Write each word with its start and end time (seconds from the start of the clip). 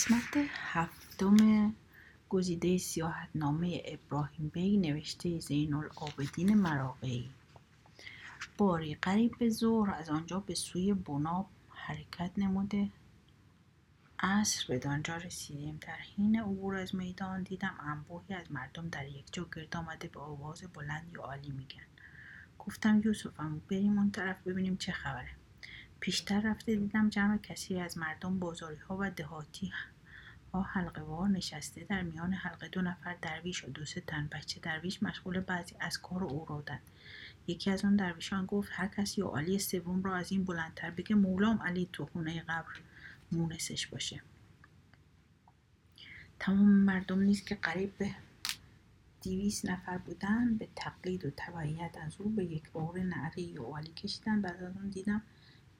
قسمت 0.00 0.46
هفتم 0.54 1.72
گزیده 2.28 2.78
نامه 3.34 3.82
ابراهیم 3.84 4.48
بی 4.48 4.76
نوشته 4.76 5.38
زین 5.38 5.74
العابدین 5.74 6.54
مراقعی. 6.54 7.30
باری 8.58 8.94
قریب 8.94 9.38
به 9.38 9.50
ظهر 9.50 9.90
از 9.90 10.10
آنجا 10.10 10.40
به 10.40 10.54
سوی 10.54 10.94
بناب 10.94 11.46
حرکت 11.70 12.30
نموده. 12.36 12.88
عصر 14.18 14.64
به 14.68 14.78
دانجا 14.78 15.16
رسیدیم. 15.16 15.78
در 15.80 15.96
حین 16.16 16.40
عبور 16.40 16.76
از 16.76 16.94
میدان 16.94 17.42
دیدم 17.42 17.74
انبوهی 17.80 18.34
از 18.34 18.52
مردم 18.52 18.88
در 18.88 19.08
یک 19.08 19.24
جا 19.32 19.46
گرد 19.56 19.76
آمده 19.76 20.08
به 20.08 20.20
آواز 20.20 20.62
بلندی 20.74 21.16
و 21.16 21.20
عالی 21.20 21.50
میگن. 21.50 21.86
گفتم 22.58 23.02
یوسفم 23.04 23.60
بریم 23.70 23.98
اون 23.98 24.10
طرف 24.10 24.36
ببینیم 24.46 24.76
چه 24.76 24.92
خبره. 24.92 25.30
پیشتر 26.00 26.40
رفته 26.40 26.76
دیدم 26.76 27.08
جمع 27.08 27.38
کسی 27.38 27.80
از 27.80 27.98
مردم 27.98 28.38
بازاری 28.38 28.76
ها 28.76 28.96
و 29.00 29.10
دهاتی 29.10 29.72
ها 30.52 30.62
حلقه 30.62 31.02
وار 31.02 31.28
نشسته 31.28 31.84
در 31.84 32.02
میان 32.02 32.32
حلقه 32.32 32.68
دو 32.68 32.82
نفر 32.82 33.16
درویش 33.22 33.64
و 33.64 33.70
دو 33.70 33.84
سه 33.84 34.00
تن. 34.00 34.28
بچه 34.32 34.60
درویش 34.60 35.02
مشغول 35.02 35.40
بعضی 35.40 35.74
از 35.80 35.98
کار 35.98 36.24
او 36.24 36.44
رودن 36.44 36.78
یکی 37.46 37.70
از 37.70 37.84
اون 37.84 37.96
درویشان 37.96 38.46
گفت 38.46 38.70
هر 38.72 38.86
کسی 38.86 39.22
و 39.22 39.28
علی 39.28 39.58
سوم 39.58 40.02
را 40.02 40.16
از 40.16 40.32
این 40.32 40.44
بلندتر 40.44 40.90
بگه 40.90 41.16
مولام 41.16 41.62
علی 41.62 41.88
تو 41.92 42.06
خونه 42.06 42.40
قبر 42.40 42.80
مونسش 43.32 43.86
باشه. 43.86 44.22
تمام 46.38 46.68
مردم 46.68 47.20
نیست 47.20 47.46
که 47.46 47.54
قریب 47.54 47.98
به 47.98 48.10
دیویس 49.20 49.64
نفر 49.64 49.98
بودن 49.98 50.56
به 50.56 50.68
تقلید 50.76 51.24
و 51.24 51.30
تبعیت 51.36 51.96
از 52.02 52.16
او 52.18 52.30
به 52.30 52.44
یک 52.44 52.70
بار 52.70 52.98
نعره 52.98 53.60
و 53.60 53.76
علی 53.76 53.92
کشیدن. 53.92 54.42
بعد 54.42 54.62
از 54.62 54.90
دیدم 54.90 55.22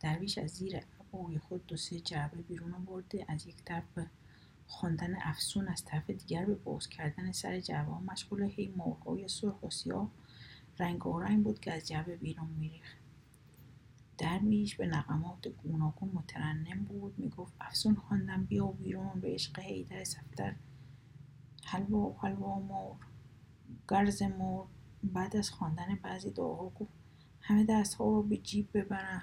درویش 0.00 0.38
از 0.38 0.50
زیر 0.50 0.76
عبای 0.76 1.38
خود 1.38 1.66
دو 1.66 1.76
سه 1.76 2.00
جعبه 2.00 2.42
بیرون 2.42 2.74
آورده 2.74 3.24
از 3.28 3.46
یک 3.46 3.64
طرف 3.64 3.98
خواندن 4.70 5.16
افسون 5.22 5.68
از 5.68 5.84
طرف 5.84 6.10
دیگر 6.10 6.44
به 6.44 6.54
باز 6.54 6.88
کردن 6.88 7.32
سر 7.32 7.60
جعبه 7.60 7.92
مشغول 7.92 8.42
هی 8.42 8.74
مرغهای 8.76 9.28
سرخ 9.28 9.62
و 9.62 9.70
سیاه 9.70 10.10
رنگ 10.78 11.44
بود 11.44 11.60
که 11.60 11.72
از 11.72 11.88
جعبه 11.88 12.16
بیرون 12.16 12.48
میریخت. 12.48 12.96
درویش 14.18 14.76
به 14.76 14.86
نقمات 14.86 15.48
گوناگون 15.48 16.10
مترنم 16.14 16.84
بود. 16.84 17.18
می‌گفت 17.18 17.52
افسون 17.60 17.94
خواندم 17.94 18.44
بیا 18.44 18.66
بیرون 18.66 19.20
به 19.20 19.28
عشق 19.28 19.58
حیدر 19.58 20.04
سفتر 20.04 20.54
حلوا 21.64 21.98
و 21.98 22.18
حلوا 22.18 22.58
مور 22.58 22.96
گرز 23.88 24.22
مور 24.22 24.66
بعد 25.04 25.36
از 25.36 25.50
خواندن 25.50 25.94
بعضی 26.02 26.30
دعاها 26.30 26.68
گفت 26.68 26.92
همه 27.40 27.64
دستها 27.64 28.04
رو 28.04 28.22
به 28.22 28.36
جیب 28.36 28.68
ببرم 28.74 29.22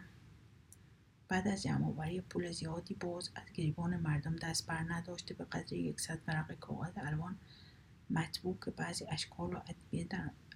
بعد 1.30 1.47
از 1.47 1.64
جمعآوری 1.64 2.22
پول 2.22 2.52
زیادی 2.52 2.94
باز 2.94 3.30
از 3.36 3.52
گریبان 3.53 3.97
مردم 3.97 4.36
دست 4.36 4.67
بر 4.67 4.86
نداشته 4.89 5.33
به 5.33 5.44
قدر 5.44 5.73
یکصد 5.73 6.20
ورق 6.28 6.59
کاغذ 6.59 6.94
الوان 6.95 7.36
مطبوع 8.09 8.58
که 8.66 8.72
بعضی 8.72 9.06
اشکال 9.06 9.53
و 9.53 9.59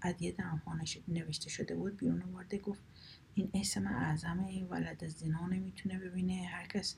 ادیه 0.03 0.31
در 0.31 0.45
آنها 0.45 0.77
نوشته 1.07 1.49
شده 1.49 1.75
بود 1.75 1.97
بیرون 1.97 2.21
آورده 2.21 2.57
گفت 2.57 2.81
این 3.35 3.51
اسم 3.53 3.87
اعظمه 3.87 4.63
ولد 4.63 5.03
از 5.03 5.11
زنا 5.11 5.47
نمی‌تونه 5.47 5.99
ببینه 5.99 6.45
هر 6.45 6.67
کس 6.67 6.95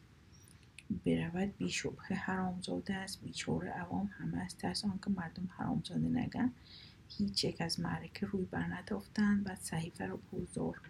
برود 1.05 1.57
بی 1.57 1.69
شبه 1.69 2.15
حرامزاده 2.15 2.93
است 2.93 3.21
بیچاره 3.21 3.69
عوام 3.69 4.09
همه 4.13 4.41
از 4.41 4.57
ترس 4.57 4.85
آنکه 4.85 5.09
مردم 5.09 5.49
حرامزاده 5.57 6.07
نگن 6.07 6.51
هیچ 7.09 7.43
یک 7.43 7.61
از 7.61 7.79
معرکه 7.79 8.25
روی 8.25 8.45
بر 8.45 8.67
نتافتند 8.67 9.43
بعد 9.43 9.59
صحیفه 9.59 10.05
را 10.05 10.17
پوزار 10.17 10.81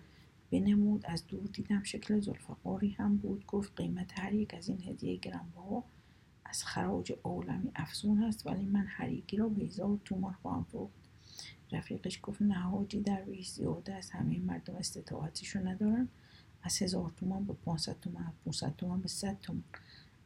بنمود. 0.53 1.05
از 1.05 1.27
دور 1.27 1.49
دیدم 1.53 1.83
شکل 1.83 2.19
زلفقاری 2.19 2.89
هم 2.89 3.17
بود. 3.17 3.45
گفت 3.45 3.71
قیمت 3.75 4.19
هر 4.19 4.33
یک 4.33 4.53
از 4.53 4.69
این 4.69 4.83
هدیه 4.83 5.15
گرانبها 5.15 5.83
از 6.45 6.63
خراج 6.63 7.13
عالمی 7.23 7.71
افزون 7.75 8.23
است 8.23 8.47
ولی 8.47 8.65
من 8.65 8.85
هر 8.87 9.09
یکی 9.09 9.37
را 9.37 9.49
به 9.49 9.63
هزار 9.63 9.99
تومان 10.05 10.33
خواهم 10.33 10.63
فروخت. 10.63 10.93
رفیقش 11.71 12.19
گفت 12.23 12.41
نه 12.41 12.53
حاجی 12.53 13.01
در 13.01 13.25
زیاده 13.43 13.93
از 13.93 14.11
همه 14.11 14.39
مردم 14.39 14.75
استطاعتشو 14.75 15.67
ندارن. 15.67 16.07
از 16.63 16.81
هزار 16.81 17.11
تومان 17.17 17.45
به 17.45 17.53
500 17.53 17.99
تومان 17.99 18.23
از 18.23 18.33
500 18.45 18.75
تومان 18.75 19.01
به 19.01 19.07
100 19.07 19.39
تومان. 19.41 19.63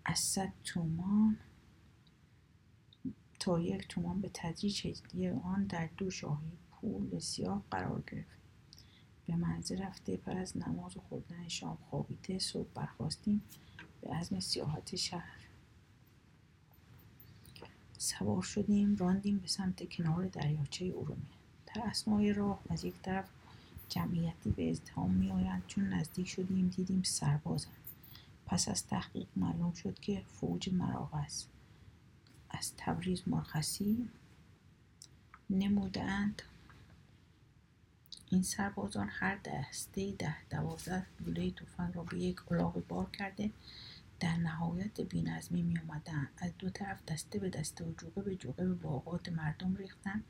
از 0.05 0.19
100 0.19 0.53
تومان 0.63 1.37
تا 3.39 3.59
یک 3.59 3.87
تومان 3.87 4.21
به 4.21 4.29
تدریج 4.33 4.87
هدیه 4.87 5.33
آن 5.33 5.63
در 5.63 5.89
دو 5.97 6.09
شاهی 6.09 6.51
پول 6.71 7.19
سیاه 7.19 7.63
قرار 7.71 8.03
گرفت. 8.11 8.46
به 9.27 9.35
منزل 9.35 9.81
رفته 9.81 10.17
پر 10.17 10.37
از 10.37 10.57
نماز 10.57 10.97
و 10.97 10.99
خوردن 11.09 11.47
شام 11.47 11.77
خوابیده 11.89 12.39
صبح 12.39 12.67
برخواستیم 12.75 13.41
به 14.01 14.13
عزم 14.13 14.39
سیاحت 14.39 14.95
شهر. 14.95 15.37
سوار 17.97 18.41
شدیم 18.41 18.95
راندیم 18.95 19.37
به 19.37 19.47
سمت 19.47 19.89
کنار 19.89 20.27
دریاچه 20.27 20.85
ارومیه. 20.85 21.37
در 21.65 21.81
اسنای 21.85 22.33
راه 22.33 22.59
از 22.69 22.83
یک 22.83 23.01
طرف 23.01 23.29
جمعیتی 23.89 24.49
به 24.49 24.69
ازدهام 24.69 25.11
میآیند 25.11 25.63
چون 25.67 25.93
نزدیک 25.93 26.27
شدیم 26.27 26.67
دیدیم 26.67 27.03
سربازند 27.03 27.73
پس 28.45 28.67
از 28.67 28.87
تحقیق 28.87 29.27
معلوم 29.35 29.73
شد 29.73 29.99
که 29.99 30.23
فوج 30.33 30.69
است. 31.13 31.49
از 32.49 32.71
تبریز 32.77 33.23
مرخصی 33.27 34.09
نمودند 35.49 36.41
این 38.29 38.43
سربازان 38.43 39.07
هر 39.11 39.35
دسته 39.35 40.11
ده 40.11 40.35
دوازده 40.49 41.05
لوله 41.19 41.51
تفنگ 41.51 41.95
را 41.95 42.03
به 42.03 42.19
یک 42.19 42.51
الاغ 42.51 42.87
بار 42.87 43.09
کرده 43.09 43.51
در 44.19 44.37
نهایت 44.37 45.01
بینظمی 45.01 45.61
می 45.61 45.79
از 46.37 46.51
دو 46.59 46.69
طرف 46.69 47.05
دسته 47.05 47.39
به 47.39 47.49
دسته 47.49 47.85
و 47.85 47.91
جوقه 47.91 48.21
به 48.21 48.35
جوقه 48.35 48.65
به 48.65 48.73
باغات 48.73 49.29
مردم 49.29 49.75
ریختن 49.75 50.23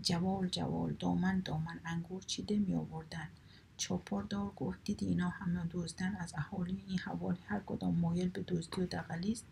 جوال 0.00 0.48
جوال 0.48 0.92
دامن 0.92 1.40
دامن 1.40 1.80
انگور 1.84 2.22
چیده 2.22 2.58
می 2.58 2.74
آوردن 2.74 3.28
چاپاردار 3.76 4.52
گفت 4.56 4.78
دیدی 4.84 5.06
اینا 5.06 5.28
همه 5.28 5.66
دزدن 5.70 6.16
از 6.16 6.32
اهالی 6.36 6.84
این 6.88 6.98
حوالی 6.98 7.40
هر 7.46 7.60
کدام 7.66 7.94
مایل 7.94 8.28
به 8.28 8.42
دزدی 8.42 8.80
و 8.80 8.86
دقلیست 8.86 9.44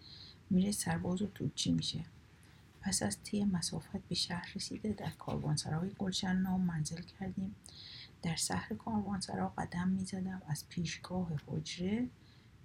میره 0.50 0.72
سرباز 0.72 1.22
و 1.22 1.26
توچی 1.26 1.72
میشه. 1.72 2.04
پس 2.82 3.03
از 3.03 3.22
طی 3.22 3.44
مسافت 3.44 4.09
به 4.09 4.15
شهر 4.15 4.53
رسیده 4.54 4.93
در 4.93 5.10
کاروانسرای 5.10 5.91
گلشن 5.98 6.37
نام 6.37 6.60
منزل 6.60 7.03
کردیم. 7.03 7.54
در 8.22 8.34
شهر 8.34 8.75
کاروانسرا 8.75 9.48
قدم 9.48 9.88
می‌زدم. 9.88 10.43
از 10.47 10.69
پیشگاه 10.69 11.32
حجره 11.47 12.09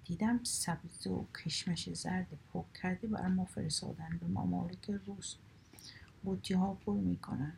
دیدم 0.04 0.40
سبز 0.44 1.06
و 1.06 1.26
کشمش 1.44 1.92
زرد 1.92 2.38
پک 2.54 2.72
کرده 2.72 3.08
برای 3.08 3.32
ما 3.32 3.44
فرستادن 3.44 4.18
به 4.20 4.26
ممالک 4.26 4.90
روس. 5.06 5.34
بودی 6.22 6.54
ها 6.54 6.74
پر 6.74 6.94
می‌کنن. 6.94 7.52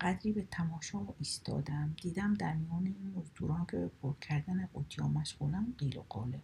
قدری 0.00 0.32
به 0.32 0.46
تماشا 0.50 1.00
ایستادم. 1.18 1.94
دیدم 2.02 2.34
در 2.34 2.54
میان 2.54 2.86
این 2.86 3.12
مزدوران 3.16 3.66
که 3.66 3.76
به 3.76 3.88
پر 3.88 4.14
کردن 4.20 4.66
قوطی 4.66 5.02
ها 5.02 5.08
مشغولن 5.08 5.74
قیل 5.78 5.98
و 5.98 6.02
قاله. 6.08 6.40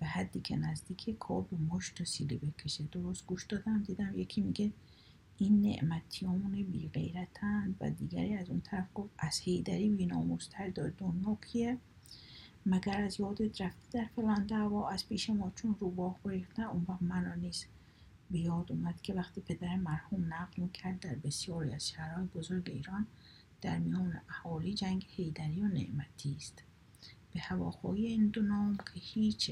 به 0.00 0.06
حدی 0.06 0.40
که 0.40 0.56
نزدیک 0.56 1.18
کار 1.18 1.42
به 1.42 1.56
مشت 1.56 2.00
و 2.00 2.04
سیلی 2.04 2.36
بکشه. 2.36 2.84
درست 2.92 3.26
گوش 3.26 3.44
دادم 3.44 3.82
دیدم 3.82 4.18
یکی 4.18 4.40
میگه 4.40 4.72
این 5.38 5.60
نعمتیامون 5.60 6.52
بی 6.52 6.88
غیرتن 6.88 7.74
و 7.80 7.90
دیگری 7.90 8.34
از 8.34 8.50
اون 8.50 8.60
طرف 8.60 8.86
گفت 8.94 9.10
از 9.18 9.38
هیدری 9.38 9.88
بی 9.88 10.06
ناموستر 10.06 10.68
دار 10.68 10.92
دنیا 10.98 11.38
کیه؟ 11.46 11.78
مگر 12.66 13.00
از 13.00 13.20
یادت 13.20 13.60
رفته 13.60 13.98
در 13.98 14.06
فلان 14.16 14.46
دعوا 14.46 14.90
از 14.90 15.08
پیش 15.08 15.30
ما 15.30 15.52
چون 15.56 15.76
روباه 15.80 16.16
بریختن؟ 16.24 16.62
اون 16.62 16.86
وقت 16.88 17.02
مرا 17.02 17.34
نیست. 17.34 17.66
به 18.30 18.38
یاد 18.38 18.72
اومد 18.72 19.02
که 19.02 19.14
وقتی 19.14 19.40
پدر 19.40 19.76
مرحوم 19.76 20.34
نقل 20.34 20.62
می‌کرد 20.62 21.00
در 21.00 21.14
بسیاری 21.14 21.72
از 21.72 21.88
شهرهای 21.88 22.26
بزرگ 22.26 22.70
ایران 22.70 23.06
در 23.60 23.78
میان 23.78 24.20
اهالی 24.28 24.74
جنگ 24.74 25.06
هیدری 25.08 25.60
و 25.60 25.68
نعمتی 25.68 26.36
است. 26.36 26.62
به 27.34 27.40
هواخواهی 27.40 28.06
این 28.06 28.28
دو 28.28 28.42
نام 28.42 28.76
که 28.76 29.00
هیچ 29.00 29.50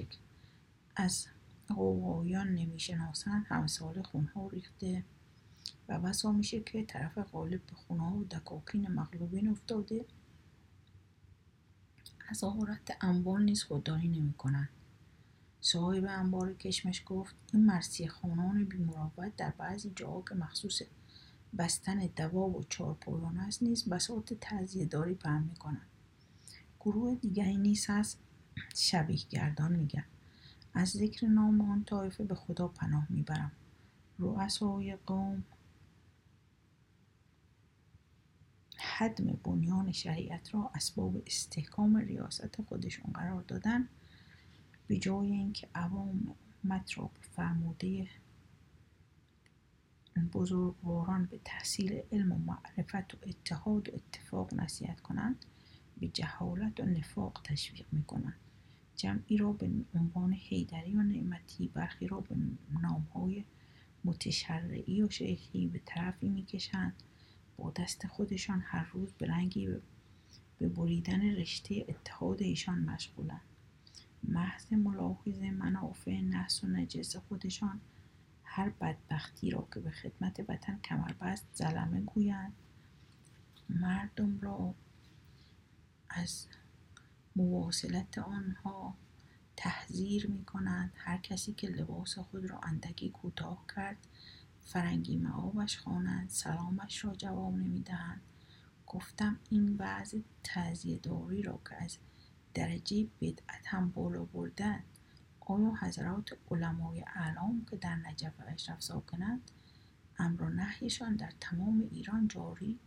از 0.97 1.27
قوایان 1.69 2.49
نمی‌شناسند 2.55 3.47
همسال 3.49 4.03
خونها 4.03 4.49
ریخته 4.49 5.05
و 5.89 5.99
بسا 5.99 6.33
میشه 6.33 6.61
که 6.61 6.85
طرف 6.85 7.19
غالب 7.19 7.67
به 7.67 7.73
خونه 7.75 8.13
و 8.13 8.25
دکاکین 8.25 8.89
مغلوبین 8.89 9.49
افتاده. 9.49 10.05
از 12.29 12.45
آورت 12.45 12.97
انبار 13.01 13.41
نیز 13.41 13.63
خودداری 13.63 14.09
نمی‌کنند 14.09 14.69
صاحب 15.61 16.05
انبار 16.09 16.55
کشمش 16.55 17.03
گفت 17.07 17.35
این 17.53 17.67
مرسی 17.67 18.09
خانان 18.09 18.65
بیمراقبت 18.65 19.37
در 19.37 19.51
بعضی 19.51 19.93
جاها 19.97 20.23
که 20.29 20.35
مخصوص 20.35 20.83
بستن 21.59 22.07
دواب 22.07 22.57
و 22.57 22.63
چارپایان 22.69 23.39
است 23.39 23.63
نیز 23.63 23.89
بساط 23.89 24.33
تعذیه 24.41 24.85
داری 24.85 25.15
پهم 25.15 25.43
می‌کنند 25.43 25.87
گروه 26.81 27.15
دیگری 27.15 27.57
نیز 27.57 27.87
هست 27.89 28.19
شبیه 28.75 29.21
گردان 29.31 29.73
میگن. 29.77 30.05
از 30.75 30.89
ذکر 30.89 31.27
نام 31.27 31.61
آن 31.61 31.85
طایفه 31.85 32.25
به 32.25 32.35
خدا 32.35 32.69
پناه 32.69 33.07
می‌برم. 33.11 33.53
رؤسای 34.19 34.97
قوم. 34.97 35.45
حدم 38.77 39.25
بنیان 39.45 39.93
شریعت 39.93 40.55
را 40.55 40.71
اسباب 40.75 41.23
استحکام 41.27 41.97
ریاست 41.97 42.63
خودشون 42.63 43.13
قرار 43.13 43.43
دادن. 43.43 43.89
به 44.87 44.99
جای 44.99 45.33
اینکه 45.33 45.69
عوام 45.75 46.37
حکومت 46.65 46.99
را 46.99 47.05
به 47.05 47.21
فرموده 47.21 48.09
بزرگواران 50.33 51.27
به 51.27 51.41
تحصیل 51.45 52.03
علم 52.13 52.33
و 52.33 52.39
معرفت 52.39 53.15
و 53.15 53.19
اتحاد 53.23 53.89
و 53.89 53.93
اتفاق 53.95 54.55
نصیحت 54.55 55.01
کنند 55.01 55.45
به 56.01 56.09
جهالت 56.09 56.81
و 56.81 56.85
نفاق 56.85 57.41
تشویق 57.45 57.87
می 57.93 58.05
کنند 58.05 58.44
جمعی 58.97 59.37
را 59.37 59.53
به 59.53 59.71
عنوان 59.95 60.33
حیدری 60.33 60.95
و 60.95 61.03
نعمتی 61.03 61.69
برخی 61.69 62.07
را 62.07 62.21
به 62.21 62.37
نامهای 62.83 63.45
متشرعی 64.05 65.03
و 65.03 65.11
شیخی 65.11 65.67
به 65.67 65.81
طرفی 65.85 66.29
می‌کشند 66.29 66.95
با 67.57 67.71
دست 67.71 68.07
خودشان 68.07 68.63
هر 68.65 68.85
روز 68.85 69.13
به 69.13 69.27
رنگی 69.27 69.69
به 70.59 70.69
بریدن 70.69 71.23
رشته 71.23 71.85
اتحاد 71.89 72.43
ایشان 72.43 72.79
مشغولند 72.79 73.41
محض 74.23 74.73
ملاحظه 74.73 75.51
منافع 75.51 76.21
نحس 76.21 76.65
و 76.65 76.67
نجس 76.67 77.17
خودشان 77.17 77.81
هر 78.45 78.69
بدبختی 78.69 79.51
را 79.51 79.69
که 79.75 79.81
به 79.81 79.91
خدمت 79.91 80.41
وطن 80.49 80.79
کمربست 80.85 81.47
زلمه 81.53 82.01
گویند. 82.01 82.53
مردم 83.69 84.41
را 84.41 84.75
از 86.11 86.47
مواصلت 87.37 88.19
آنها 88.19 88.95
تحذیر 89.57 90.27
می 90.27 90.45
کنند 90.45 90.93
هر 90.97 91.19
کسی 91.19 91.53
که 91.53 91.69
لباس 91.69 92.19
خود 92.19 92.47
را 92.47 92.61
اندکی 92.63 93.11
کوتاه 93.11 93.65
کرد 93.77 93.97
فرنگی 94.65 95.17
معابش 95.17 95.79
خوانند 95.79 96.31
سلامش 96.31 97.05
را 97.05 97.15
جواب 97.15 97.55
نمی‌دهند. 97.55 98.21
گفتم 98.87 99.39
این 99.51 99.77
وضع 99.79 100.19
تزیه 100.45 100.99
داری 100.99 101.43
را 101.43 101.61
که 101.69 101.85
از 101.85 101.99
درجه 102.55 103.07
بدعت 103.21 103.67
هم 103.67 103.91
بالا 103.91 104.25
بردن 104.25 104.83
آیا 105.41 105.75
حضرات 105.81 106.31
علمای 106.51 107.05
اعلام 107.17 107.67
که 107.71 107.77
در 107.77 107.97
نجف 107.97 108.41
و 108.41 108.43
اشرف 108.47 108.83
ساکنند 108.83 109.51
امر 110.19 110.43
و 110.43 110.51
نهیشان 110.51 111.17
در 111.17 111.33
تمام 111.41 111.89
ایران 111.91 112.29
جاری 112.29 112.79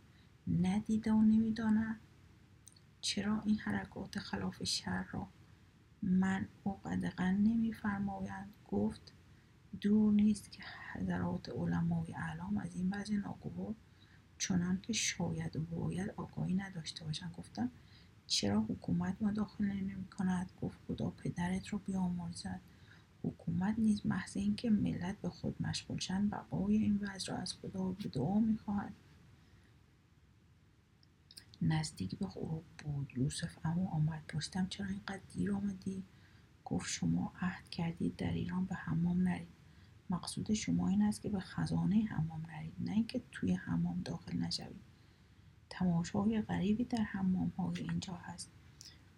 ندیده 0.60 1.12
و 1.12 1.22
نمی‌دانند؟ 1.22 2.00
چرا 3.08 3.42
این 3.44 3.58
حرکات 3.58 4.18
خلاف 4.18 4.64
شر 4.64 5.04
را 5.12 5.28
من 6.02 6.48
و 6.66 6.68
قدغن 6.68 7.34
نمیفرمایند؟ 7.34 8.48
گفت 8.70 9.12
دور 9.80 10.12
نیست 10.12 10.52
که 10.52 10.62
حضرات 10.92 11.48
علمای 11.48 12.14
اعلام 12.14 12.58
از 12.58 12.74
این 12.74 12.94
وضع 12.94 13.14
ناگوار 13.14 13.74
چنان 14.38 14.80
که 14.80 14.92
شاید 14.92 15.56
و 15.56 15.60
باید 15.60 16.10
آگاهی 16.16 16.54
نداشته 16.54 17.04
باشند. 17.04 17.34
گفتم 17.38 17.70
چرا 18.26 18.60
حکومت 18.60 19.16
مداخله 19.20 19.74
نمی 19.74 20.04
کند 20.04 20.50
گفت 20.62 20.78
خدا 20.88 21.10
پدرت 21.10 21.68
رو 21.68 21.78
بیامرزد. 21.78 22.60
حکومت 23.22 23.78
نیز 23.78 24.06
محض 24.06 24.36
اینکه 24.36 24.70
ملت 24.70 25.20
به 25.20 25.28
خود 25.28 25.62
مشغول 25.62 25.98
شند 25.98 26.30
بقای 26.30 26.76
این 26.76 26.98
وضع 27.02 27.32
را 27.32 27.38
از 27.38 27.54
خدا 27.54 27.84
به 27.84 28.08
دعا 28.08 28.38
می‌خواهد. 28.38 28.92
نزدیک 31.62 32.18
به 32.18 32.26
غروب 32.26 32.64
بود. 32.78 33.12
یوسف 33.16 33.58
اما 33.64 33.90
آمد 33.90 34.22
پرسیدم 34.28 34.66
چرا 34.66 34.86
اینقدر 34.86 35.20
دیر 35.32 35.52
آمدی؟ 35.52 36.02
گفت 36.64 36.88
شما 36.88 37.32
عهد 37.40 37.68
کردید 37.70 38.16
در 38.16 38.32
ایران 38.32 38.64
به 38.64 38.74
حمام 38.74 39.28
نرید. 39.28 39.48
مقصود 40.10 40.54
شما 40.54 40.88
این 40.88 41.02
است 41.02 41.22
که 41.22 41.28
به 41.28 41.40
خزانه 41.40 42.04
حمام 42.10 42.46
نرید 42.46 42.74
نه 42.80 42.92
اینکه 42.92 43.22
توی 43.32 43.54
حمام 43.54 44.02
داخل 44.04 44.36
نشوید. 44.36 44.80
تماشای 45.70 46.42
غریبی 46.42 46.84
در 46.84 47.02
حمام 47.02 47.52
های 47.58 47.80
اینجا 47.80 48.14
هست. 48.14 48.50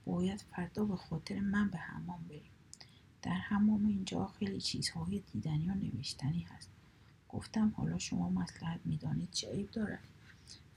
باید 0.04 0.40
فردا 0.40 0.84
به 0.84 0.96
خاطر 0.96 1.40
من 1.40 1.70
به 1.70 1.78
حمام 1.78 2.24
بریم. 2.28 2.50
در 3.22 3.34
حمام 3.34 3.86
اینجا 3.86 4.26
خیلی 4.26 4.60
چیزهای 4.60 5.22
دیدنی 5.32 5.68
و 5.68 5.74
نوشتنی 5.74 6.40
هست. 6.40 6.68
گفتم 7.28 7.74
حالا 7.76 7.98
شما 7.98 8.30
مسلحت 8.30 8.80
می‌دانید 8.84 9.30
چه 9.30 9.52
عیب 9.52 9.70
دارد. 9.70 10.02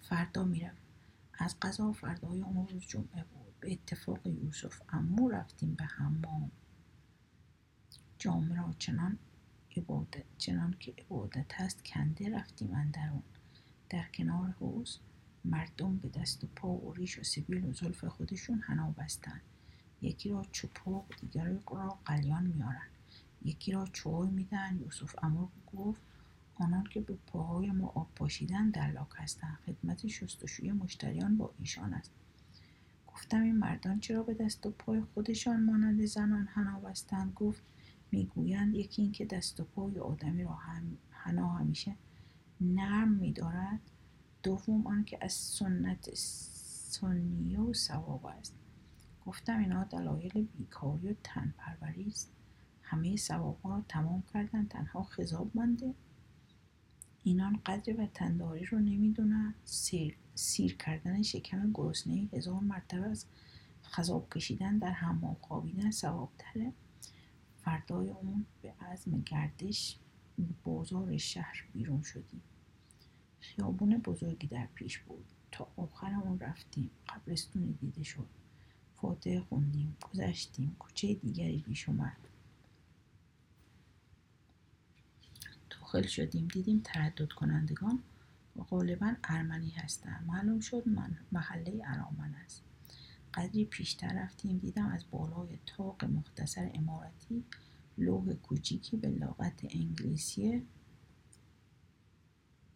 فردا 0.01 0.43
می‌رویم. 0.43 0.82
از 1.33 1.55
قضا 1.61 1.91
فردای 1.91 2.41
اون 2.41 2.67
روز 2.67 2.81
جمعه 2.87 3.23
بود. 3.23 3.59
به 3.59 3.71
اتفاق 3.71 4.27
یوسف 4.27 4.81
امو 4.89 5.29
رفتیم 5.29 5.73
به 5.73 5.83
حمام. 5.83 6.51
جامعه 8.19 8.57
را 8.57 8.73
چنان 8.79 9.17
عبادت 9.77 10.23
چنان 10.37 10.75
که 10.79 10.93
عبادت 10.97 11.53
هست 11.53 11.85
کنده 11.85 12.37
رفتیم 12.37 12.73
اندرون. 12.73 13.23
در 13.89 14.05
کنار 14.13 14.49
حوز 14.49 14.99
مردم 15.45 15.97
به 15.97 16.09
دست 16.09 16.43
و 16.43 16.47
پا 16.55 16.67
و 16.67 16.93
ریش 16.93 17.19
و 17.19 17.23
سبیل 17.23 17.65
و 17.65 17.73
زلف 17.73 18.03
خودشون 18.03 18.59
حنا 18.59 18.91
بستن. 18.91 19.41
یکی 20.01 20.29
را 20.29 20.45
چپاق 20.51 21.05
دیگر 21.21 21.45
را 21.45 21.97
قلیان 22.05 22.43
میارن. 22.43 22.87
یکی 23.45 23.71
را 23.71 23.85
چوهای 23.85 24.29
میدن. 24.29 24.79
یوسف 24.79 25.15
امر 25.23 25.45
گفت 25.73 26.01
آنان 26.55 26.83
که 26.83 27.01
به 27.01 27.17
پاهای 27.27 27.71
ما 27.71 27.87
آب 27.87 28.07
پاشیدن 28.15 28.69
در 28.69 28.91
لاک 28.91 29.09
هستند 29.15 29.57
خدمت 29.65 30.07
شستشوی 30.07 30.71
مشتریان 30.71 31.37
با 31.37 31.53
ایشان 31.59 31.93
است. 31.93 32.11
گفتم 33.07 33.41
این 33.41 33.57
مردان 33.57 33.99
چرا 33.99 34.23
به 34.23 34.33
دست 34.33 34.65
و 34.65 34.71
پای 34.71 35.01
خودشان 35.01 35.63
مانند 35.63 36.05
زنان 36.05 36.47
حنا 36.47 36.81
گفت 37.35 37.61
می‌گویند 38.11 38.75
یکی 38.75 39.01
اینکه 39.01 39.25
دست 39.25 39.59
و 39.59 39.63
پای 39.63 39.99
آدمی 39.99 40.43
را 40.43 40.53
هم 40.53 40.97
حنا 41.09 41.49
همیشه 41.49 41.95
نرم 42.61 43.11
میدارد 43.11 43.79
دوم 44.43 44.87
آنکه 44.87 45.17
از 45.21 45.33
سنت 45.33 46.09
سنیه 46.13 47.59
و 47.59 47.73
ثواب 47.73 48.25
است. 48.25 48.55
گفتم 49.25 49.59
اینا 49.59 49.83
دلایل 49.83 50.47
بیکاری 50.57 51.07
و 51.07 51.15
تنپروری 51.23 52.07
است. 52.07 52.31
همه 52.81 53.15
ثوابها 53.15 53.83
تمام 53.89 54.23
کردن 54.33 54.67
تنها 54.67 55.03
خضاب 55.03 55.51
مانده. 55.55 55.93
اینان 57.23 57.59
قدر 57.65 58.01
و 58.01 58.07
تنداری 58.13 58.65
رو 58.65 58.79
نمی‌دونن. 58.79 59.53
سیر, 59.65 60.17
سیر 60.35 60.77
کردن 60.77 61.21
شکم 61.21 61.71
گرسنه 61.73 62.29
هزار 62.33 62.59
مرتبه 62.59 63.05
از 63.05 63.25
خذاب 63.83 64.27
کشیدن 64.29 64.77
در 64.77 64.91
حمام 64.91 65.37
خوابیدن 65.41 65.89
تره 66.37 66.73
فردای 67.57 68.09
اون 68.09 68.45
به 68.61 68.73
عزم 68.81 69.21
گردش 69.21 69.97
بازار 70.63 71.17
شهر 71.17 71.65
بیرون 71.73 72.01
شدیم. 72.01 72.41
خیابون 73.39 73.97
بزرگی 73.97 74.47
در 74.47 74.67
پیش 74.75 74.99
بود. 74.99 75.25
تا 75.51 75.67
آخر 75.77 76.13
اون 76.13 76.39
رفتیم. 76.39 76.89
قبرستونی 77.09 77.73
دیده 77.81 78.03
شد. 78.03 78.27
فاتحه 78.95 79.41
خوندیم 79.41 79.97
گذشتیم. 80.11 80.75
کوچه 80.79 81.13
دیگری 81.13 81.59
پیش 81.59 81.89
اومد. 81.89 82.17
داخل 85.93 86.07
شدیم. 86.07 86.47
دیدیم 86.47 86.81
تردد 86.83 87.31
کنندگان 87.31 88.03
غالبا 88.69 89.15
ارمنی 89.23 89.69
هستند 89.69 90.27
معلوم 90.27 90.59
شد 90.59 90.87
من 90.87 91.17
محله 91.31 91.81
ارامن 91.85 92.35
است. 92.35 92.63
قدری 93.33 93.65
پیشتر 93.65 94.23
رفتیم 94.23 94.57
دیدم 94.57 94.87
از 94.87 95.05
بالای 95.11 95.59
تاق 95.65 96.05
مختصر 96.05 96.71
امارتی 96.73 97.43
لوح 97.97 98.33
کوچیکی 98.33 98.97
به 98.97 99.07
لغت 99.07 99.65
انگلیسی 99.69 100.67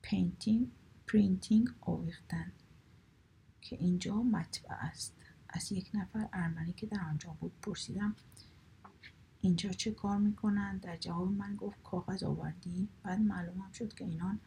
painting 0.02 0.68
printing 1.08 1.70
آویختن 1.82 2.52
که 3.62 3.76
اینجا 3.76 4.16
مطبع 4.16 4.74
است. 4.74 5.14
از 5.50 5.72
یک 5.72 5.92
نفر 5.94 6.30
ارمنی 6.34 6.74
که 6.74 6.86
در 6.88 7.00
آنجا 7.00 7.38
بود 7.40 7.52
پرسیدم 7.62 8.16
اینجا 9.42 9.70
چه 9.70 9.92
کار 9.92 10.18
می‌کنند 10.18 10.82
در 10.82 10.98
جواب 10.98 11.32
من 11.32 11.56
گفت 11.56 11.84
کاغذ 11.84 12.24
آوردی. 12.24 12.88
بعد 13.04 13.20
معلومم 13.20 13.72
شد 13.72 13.94
که 13.94 14.06
اینان 14.06 14.40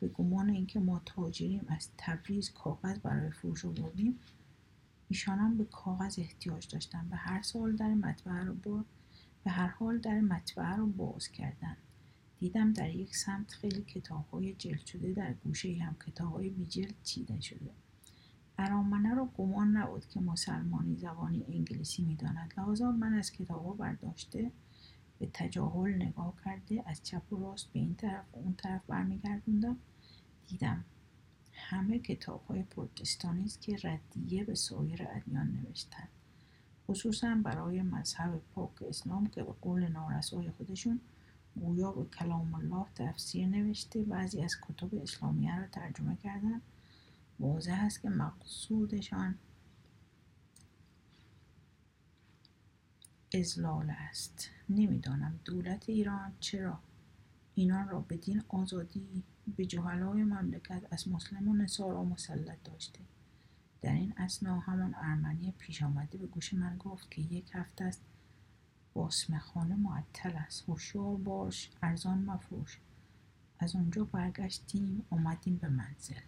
به 0.00 0.08
گمان 0.08 0.50
اینکه 0.50 0.80
ما 0.80 1.02
تاجریم 1.04 1.64
از 1.68 1.88
تبریز 1.98 2.50
کاغذ 2.50 2.98
برای 2.98 3.30
فروش 3.30 3.64
آوردیم. 3.64 4.18
ایشانم 5.08 5.58
به 5.58 5.64
کاغذ 5.64 6.18
احتیاج 6.18 6.68
داشتن. 6.68 7.08
به 7.08 7.16
هر 7.16 7.42
سال 7.42 7.76
در 7.76 7.94
مطبعه 7.94 8.44
رو 8.44 8.54
با 8.54 8.84
به 9.44 9.50
هر 9.50 9.66
حال 9.68 9.98
در 9.98 10.20
مطبعه 10.20 10.76
رو 10.76 10.86
باز 10.86 11.28
کردن. 11.28 11.76
دیدم 12.38 12.72
در 12.72 12.94
یک 12.94 13.16
سمت 13.16 13.52
خیلی 13.52 13.82
کتاب 13.82 14.24
های 14.32 14.54
جلد 14.54 14.86
شده 14.86 15.12
در 15.12 15.32
گوشه 15.32 15.78
هم 15.82 15.96
کتاب 16.06 16.32
های 16.32 16.50
بی 16.50 16.66
جلد 16.66 16.94
چیده 17.02 17.40
شده. 17.40 17.70
ارامنه 18.58 19.14
رو 19.14 19.26
گمان 19.26 19.76
نبود 19.76 20.08
که 20.08 20.20
مسلمانی 20.20 20.96
زبانی 20.96 21.44
انگلیسی 21.48 22.02
می‌داند. 22.02 22.54
لحاظا 22.56 22.92
من 22.92 23.14
از 23.14 23.32
کتاب 23.32 23.76
برداشته 23.76 24.50
به 25.18 25.28
تجاهل 25.34 25.94
نگاه 25.94 26.34
کرده 26.44 26.82
از 26.86 27.02
چپ 27.02 27.32
و 27.32 27.36
راست 27.36 27.72
به 27.72 27.78
این 27.78 27.94
طرف 27.94 28.24
و 28.34 28.38
اون 28.38 28.54
طرف 28.54 28.80
برمیگردوندم. 28.88 29.76
دیدم 30.48 30.84
همه 31.52 31.98
کتاب 31.98 32.44
های 32.48 32.62
پروتستانی 32.62 33.44
است 33.44 33.60
که 33.60 33.76
ردیه 33.82 34.44
به 34.44 34.54
سایر 34.54 35.06
ادیان 35.10 35.46
نوشتند. 35.46 36.08
خصوصا 36.88 37.34
برای 37.44 37.82
مذهب 37.82 38.40
پاک 38.54 38.82
اسلام 38.88 39.26
که 39.26 39.42
به 39.42 39.52
قول 39.60 39.88
نارسای 39.88 40.50
خودشون 40.50 41.00
گویا 41.60 41.92
به 41.92 42.04
کلام 42.04 42.54
الله 42.54 42.86
تفسیر 42.94 43.46
نوشته 43.46 44.02
بعضی 44.02 44.42
از 44.42 44.56
کتب 44.62 44.94
اسلامیه 44.94 45.60
را 45.60 45.66
ترجمه 45.66 46.16
کردن 46.16 46.60
واضح 47.40 47.80
است 47.84 48.02
که 48.02 48.08
مقصودشان 48.08 49.38
ازلال 53.34 53.90
است. 53.90 54.50
نمی‌دانم 54.68 55.40
دولت 55.44 55.88
ایران 55.88 56.32
چرا 56.40 56.78
اینان 57.54 57.88
را 57.88 58.00
بدین 58.00 58.42
آزادی 58.48 59.22
به 59.56 59.66
جهلای 59.66 60.24
مملکت 60.24 60.82
از 60.90 61.08
مسلم 61.08 61.48
و 61.48 61.54
نصارا 61.54 62.04
مسلط 62.04 62.62
داشته. 62.64 63.00
در 63.82 63.92
این 63.92 64.14
اسنا 64.16 64.60
همان 64.60 64.94
ارمنی 64.94 65.54
پیش 65.58 65.82
آمده 65.82 66.18
به 66.18 66.26
گوش 66.26 66.54
من 66.54 66.76
گفت 66.76 67.10
که 67.10 67.22
یک 67.22 67.50
هفته 67.54 67.84
است 67.84 68.00
باسم 68.94 69.38
خانه 69.38 69.74
معطل 69.74 70.36
است. 70.36 70.64
هوشیار 70.68 71.16
باش 71.16 71.70
ارزان 71.82 72.18
مفروش. 72.18 72.78
از 73.58 73.76
اونجا 73.76 74.04
برگشتیم 74.04 75.04
آمدیم 75.10 75.56
به 75.56 75.68
منزل. 75.68 76.20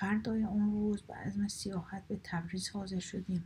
فردای 0.00 0.42
اون 0.44 0.70
روز 0.70 1.02
به 1.02 1.14
عزم 1.14 1.48
سیاحت 1.48 2.08
به 2.08 2.20
تبریز 2.24 2.68
حاضر 2.68 2.98
شدیم. 2.98 3.44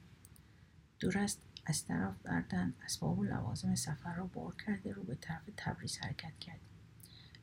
درست 1.00 1.42
از 1.66 1.84
طرف 1.84 2.14
بردن 2.22 2.74
اسباب 2.84 3.18
و 3.18 3.24
لوازم 3.24 3.74
سفر 3.74 4.14
را 4.14 4.26
بار 4.26 4.54
کرده 4.66 4.92
رو 4.92 5.02
به 5.02 5.14
طرف 5.14 5.42
تبریز 5.56 5.98
حرکت 5.98 6.38
کردیم. 6.40 6.68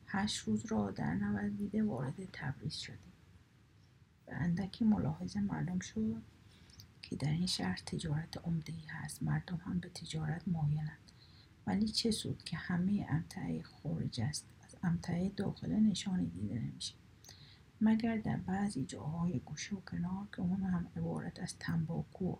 هشت 0.06 0.38
روز 0.44 0.66
را 0.66 0.90
در 0.90 1.14
نوردیده 1.14 1.82
وارد 1.82 2.28
تبریز 2.32 2.74
شدیم. 2.74 3.12
به 4.26 4.34
اندکی 4.34 4.84
ملاحظه 4.84 5.40
معلوم 5.40 5.78
شد 5.78 6.22
که 7.02 7.16
در 7.16 7.30
این 7.30 7.46
شهر 7.46 7.82
تجارت 7.86 8.38
عمده 8.46 8.72
ای 8.72 8.86
هست. 8.88 9.22
مردم 9.22 9.56
هم 9.56 9.78
به 9.78 9.88
تجارت 9.88 10.48
مایلند. 10.48 11.12
ولی 11.66 11.88
چه 11.88 12.10
سود 12.10 12.44
که 12.44 12.56
همه 12.56 13.06
امتعه 13.08 13.62
خارج 13.62 14.20
است. 14.20 14.46
از 14.64 14.76
امتعه 14.82 15.28
داخل 15.28 15.72
نشانی 15.72 16.26
دیده 16.26 16.54
نمیشه. 16.54 17.01
مگر 17.84 18.16
در 18.16 18.36
بعضی 18.36 18.84
جاهای 18.84 19.38
گوشه 19.38 19.76
و 19.76 19.80
کنار 19.80 20.26
که 20.32 20.40
اون 20.40 20.62
هم 20.62 20.86
عبارت 20.96 21.40
از 21.40 21.58
تنباکو 21.58 22.36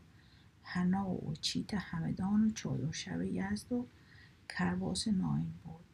حنا 0.63 1.11
و 1.11 1.35
چیت 1.41 1.75
همدان 1.75 2.47
و 2.47 2.51
چای 2.51 2.83
و 2.83 2.93
شب 2.93 3.23
یزد 3.23 3.73
و 3.73 3.87
کرباس 4.49 5.09
ناین 5.09 5.53
بود. 5.65 5.85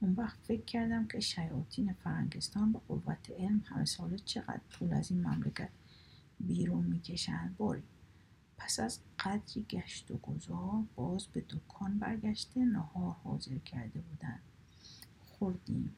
اون 0.00 0.14
وقت 0.14 0.38
فکر 0.42 0.64
کردم 0.64 1.06
که 1.06 1.20
شیاطین 1.20 1.92
فرنگستان 1.92 2.72
به 2.72 2.78
قوت 2.88 3.30
علم 3.30 3.62
همه 3.66 3.84
ساله 3.84 4.18
چقدر 4.18 4.60
پول 4.70 4.92
از 4.92 5.10
این 5.10 5.26
مملکت 5.26 5.70
بیرون 6.40 6.84
می‌کشند. 6.84 7.56
باری. 7.56 7.82
پس 8.58 8.80
از 8.80 9.00
قدری 9.18 9.66
گشت 9.70 10.10
و 10.10 10.16
گذار 10.16 10.84
باز 10.96 11.26
به 11.26 11.44
دکان 11.48 11.98
برگشته 11.98 12.64
نهار 12.64 13.16
حاضر 13.24 13.58
کرده 13.58 14.00
بودند. 14.00 14.42
خوردیم. 15.20 15.96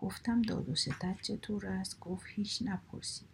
گفتم 0.00 0.42
داد 0.42 0.68
و 0.68 0.74
ستد 0.74 1.18
چطور 1.22 1.66
است؟ 1.66 2.00
گفت 2.00 2.26
هیچ 2.28 2.62
نپرسید. 2.62 3.28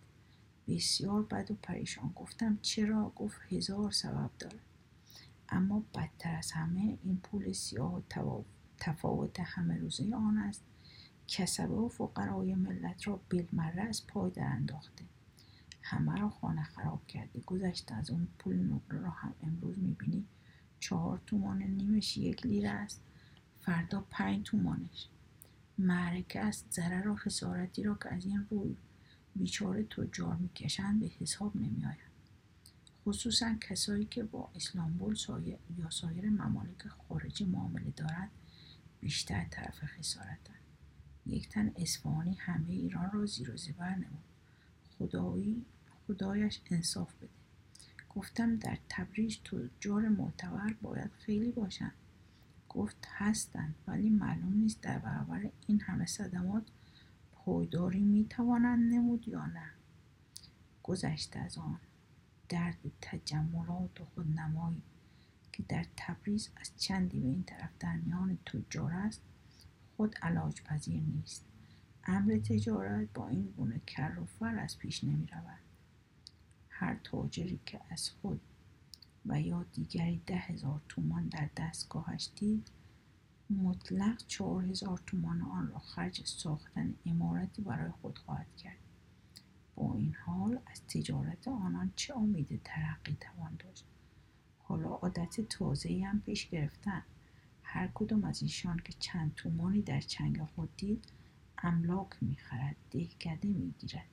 بسیار 0.69 1.23
بد 1.23 1.51
و 1.51 1.55
پریشان. 1.55 2.13
گفتم 2.17 2.59
چرا؟ 2.63 3.13
گفت 3.17 3.37
هزار 3.49 3.91
سبب 3.91 4.31
دارد. 4.39 4.61
اما 5.49 5.83
بدتر 5.95 6.35
از 6.35 6.53
همه 6.53 6.99
این 7.05 7.17
پول 7.17 7.53
سیاه 7.53 7.95
و 7.95 8.01
تفاوت 8.79 9.41
همه 9.41 9.79
روزه 9.79 10.15
آن 10.15 10.39
است 10.39 10.63
کسبه 11.29 11.75
و 11.75 11.89
فقرای 11.89 12.55
ملت 12.55 13.09
را 13.09 13.21
بالمره 13.31 13.83
از 13.83 14.07
پای 14.07 14.31
در 14.31 14.47
انداخته. 14.47 15.05
همه 15.83 16.21
را 16.21 16.31
خانه 16.31 16.63
خراب 16.63 17.07
کرده 17.07 17.41
گذشته 17.41 17.95
از 17.95 18.11
اون 18.11 18.29
پول 18.39 18.79
را 18.89 19.11
هم 19.11 19.35
امروز 19.43 19.79
می‌بینی. 19.79 20.25
چهار 20.81 21.21
تومان 21.27 21.63
نیمش 21.63 22.17
یک 22.17 22.47
لیر 22.47 22.69
است. 22.69 23.01
فردا 23.61 24.07
پنج 24.11 24.47
تومانش. 24.47 25.09
معرکه 25.79 26.41
است 26.41 26.67
ضرر 26.73 27.09
و 27.09 27.17
خسارتی 27.17 27.83
را 27.83 27.95
که 28.03 28.15
از 28.15 28.27
این 28.27 28.47
روی 28.51 28.77
بیچاره 29.37 29.85
تجار 29.85 30.37
می‌کشند 30.37 31.01
به 31.01 31.07
حساب 31.07 31.57
نمیآید 31.57 32.15
خصوصا 33.07 33.55
کسایی 33.61 34.05
که 34.05 34.23
با 34.23 34.51
اسلامبول 34.55 35.17
یا 35.79 35.91
سایر 35.91 36.31
ممالک 36.31 36.89
خارجی 36.89 37.45
معامله 37.45 37.91
دارند 37.97 38.31
بیشتر 39.01 39.45
طرف 39.51 39.85
خسارتند. 39.85 40.61
یک 41.27 41.49
تن 41.49 41.73
اصفهانی 41.77 42.35
همه 42.35 42.73
ایران 42.73 43.11
را 43.11 43.27
زیر 43.27 43.51
و 43.51 43.57
زبر 43.57 43.95
نمود. 43.95 44.25
خدایی 44.99 45.65
خدایش 46.07 46.61
انصاف 46.71 47.15
بده. 47.15 47.29
گفتم 48.15 48.57
در 48.57 48.79
تبریج 48.89 49.39
تجار 49.39 50.09
معتبر 50.09 50.75
باید 50.83 51.11
خیلی 51.19 51.53
باشند. 51.53 51.93
گفت 52.75 53.07
هستند 53.09 53.75
ولی 53.87 54.11
معلوم 54.11 54.53
نیست 54.53 54.81
در 54.81 54.99
برابر 54.99 55.51
این 55.67 55.81
همه 55.81 56.07
صدمات 56.07 56.63
پایداری 57.33 58.01
می‌توانند 58.01 58.95
نمود 58.95 59.29
یا 59.29 59.47
نه. 59.47 59.71
گذشته 60.83 61.39
از 61.39 61.59
آن 61.59 61.81
درد 62.49 62.79
تجملات 63.01 64.01
و 64.01 64.05
خودنمایی 64.15 64.83
که 65.53 65.63
در 65.69 65.87
تبریز 65.97 66.51
از 66.57 66.71
چندی 66.77 67.21
به 67.21 67.29
این 67.29 67.45
طرف 67.45 67.71
در 67.81 67.97
میان 67.97 68.39
تجار 68.47 68.93
است 68.93 69.23
خود 69.97 70.17
علاج 70.23 70.63
پذیر 70.63 71.03
نیست. 71.03 71.45
امر 72.07 72.39
تجارت 72.39 73.09
با 73.15 73.29
این 73.29 73.55
گونه 73.57 73.81
کر 73.87 74.19
و 74.19 74.25
فر 74.25 74.59
از 74.59 74.79
پیش 74.79 75.05
نمی 75.05 75.27
رود 75.27 75.59
هر 76.69 76.97
تاجری 77.05 77.61
که 77.67 77.81
از 77.91 78.11
خود 78.11 78.41
و 79.27 79.41
یا 79.41 79.63
دیگری 79.63 80.21
ده 80.27 80.37
هزار 80.37 80.81
تومان 80.89 81.29
در 81.29 81.51
دستگاهش 81.57 82.31
دید 82.37 82.71
مطلق 83.51 84.27
چهار 84.27 84.65
هزار 84.65 85.01
تومان 85.07 85.43
آن 85.43 85.69
را 85.69 85.79
خرج 85.79 86.25
ساختن 86.25 86.95
امارتی 87.07 87.63
برای 87.63 87.91
خود 87.91 88.19
خواهد 88.19 88.57
کرد. 88.57 88.79
با 89.77 89.95
این 89.95 90.15
حال 90.15 90.59
از 90.67 90.87
تجارت 90.87 91.49
آنان 91.49 91.93
چه 91.97 92.17
امید 92.17 92.61
ترقی 92.65 93.17
توان 93.21 93.57
داشت؟ 93.59 93.85
حالا 94.59 94.89
عادت 94.89 95.41
تازه 95.41 96.05
هم 96.07 96.21
پیش 96.21 96.49
گرفتن. 96.49 97.03
هر 97.63 97.89
کدام 97.95 98.25
از 98.25 98.43
ایشان 98.43 98.81
که 98.85 98.93
چند 98.99 99.35
تومانی 99.35 99.83
در 99.83 100.01
چنگ 100.01 100.45
خود 100.45 100.77
دید 100.77 101.05
املاک 101.59 102.09
می‌خرد 102.21 102.77
دهکده 102.91 103.49
می‌گیرد. 103.49 104.07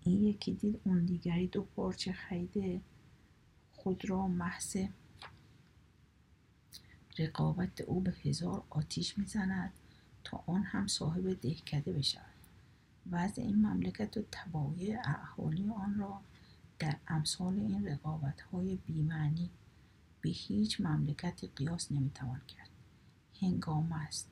این 0.00 0.22
یکی 0.22 0.54
دید 0.54 0.80
اون 0.84 1.04
دیگری 1.04 1.46
دو 1.46 1.62
پارچه 1.62 2.12
خریده. 2.12 2.80
خود 3.82 4.10
را 4.10 4.28
محض 4.28 4.76
رقابت 7.18 7.80
او 7.80 8.00
به 8.00 8.14
هزار 8.24 8.64
آتیش 8.70 9.18
می‌زند 9.18 9.72
تا 10.24 10.44
آن 10.46 10.62
هم 10.62 10.86
صاحب 10.86 11.40
دهکده 11.40 11.92
بشود. 11.92 12.24
وضع 13.10 13.42
این 13.42 13.66
مملکت 13.66 14.16
و 14.16 14.22
تبایی 14.30 14.94
اهالی 14.94 15.70
آن 15.70 15.98
را 15.98 16.20
در 16.78 16.96
امثال 17.08 17.54
این 17.54 17.86
رقابت 17.86 18.40
های 18.40 18.76
بیمعنی 18.76 19.50
به 20.20 20.30
هیچ 20.30 20.80
مملکتی 20.80 21.50
قیاس 21.56 21.92
نمی‌توان 21.92 22.40
کرد. 22.48 22.70
هنگام 23.40 23.92
است. 23.92 24.28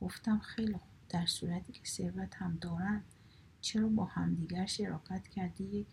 گفتم 0.00 0.38
خیلی 0.38 0.72
خوب. 0.72 0.92
در 1.08 1.26
صورتی 1.26 1.72
که 1.72 1.84
ثروت 1.84 2.34
هم 2.34 2.58
دارند 2.60 3.04
چرا 3.60 3.88
با 3.88 4.04
همدیگر 4.04 4.66
شراکت 4.66 5.28
کرده 5.28 5.64
یک 5.64 5.86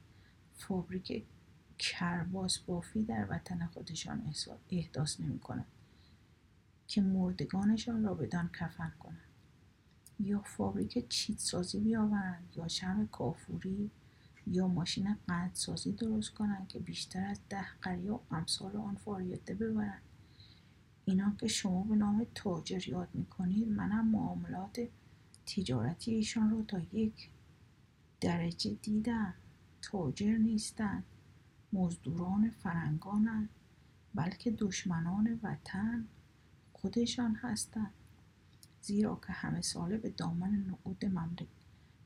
فابریک 0.58 1.26
کرباس 1.80 2.58
بافی 2.58 3.04
در 3.04 3.28
وطن 3.30 3.66
خودشان 3.66 4.34
احداث 4.70 5.20
نمی 5.20 5.40
کنند 5.40 5.66
که 6.88 7.02
مردگانشان 7.02 8.04
را 8.04 8.14
بدان 8.14 8.50
کفن 8.60 8.92
کنند. 9.00 9.30
یا 10.20 10.42
فابریک 10.42 11.10
چیت 11.10 11.40
سازی 11.40 11.80
بیاورند 11.80 12.54
یا 12.56 12.68
شم 12.68 13.08
کافوری 13.12 13.92
یا 14.48 14.68
ماشین 14.68 15.16
سازی 15.54 15.92
درست 15.92 16.30
کنند 16.30 16.68
که 16.68 16.80
بیشتر 16.80 17.26
از 17.26 17.40
ده 17.50 17.66
قریه 17.82 18.12
و 18.12 18.20
امثال 18.32 18.76
آن 18.76 18.96
فاریده 18.96 19.54
ببرند. 19.54 20.02
اینا 21.06 21.36
که 21.40 21.48
شما 21.48 21.84
به 21.84 21.96
نام 21.96 22.28
تاجر 22.36 22.90
یاد 22.90 23.10
می‌کنید 23.14 23.68
منم 23.68 24.08
معاملات 24.08 24.80
تجارتی 25.46 26.12
ایشان 26.12 26.52
را 26.52 26.62
تا 26.62 26.80
یک 26.80 27.30
درجه 28.22 28.74
دیدم. 28.82 29.34
تاجر 29.82 30.38
نیستند. 30.38 31.04
مزدوران 31.74 32.50
فرنگانند 32.50 33.50
بلکه 34.16 34.52
دشمنان 34.52 35.40
وطن 35.44 36.08
خودشان 36.74 37.36
هستند. 37.36 37.94
زیرا 38.82 39.20
که 39.28 39.34
همه 39.34 39.62
ساله 39.62 39.98
به 39.98 40.10
دامن 40.10 40.66
نقود 40.70 41.06
مملکت 41.06 41.48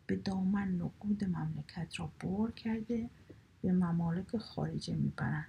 به 0.08 0.15
دامن 0.15 0.67
نقود 0.67 1.24
مملکت 1.24 2.00
را 2.00 2.12
بار 2.20 2.51
کرده 2.51 3.10
به 3.62 3.72
ممالک 3.72 4.38
خارجه 4.38 4.96
می‌برند. 4.96 5.48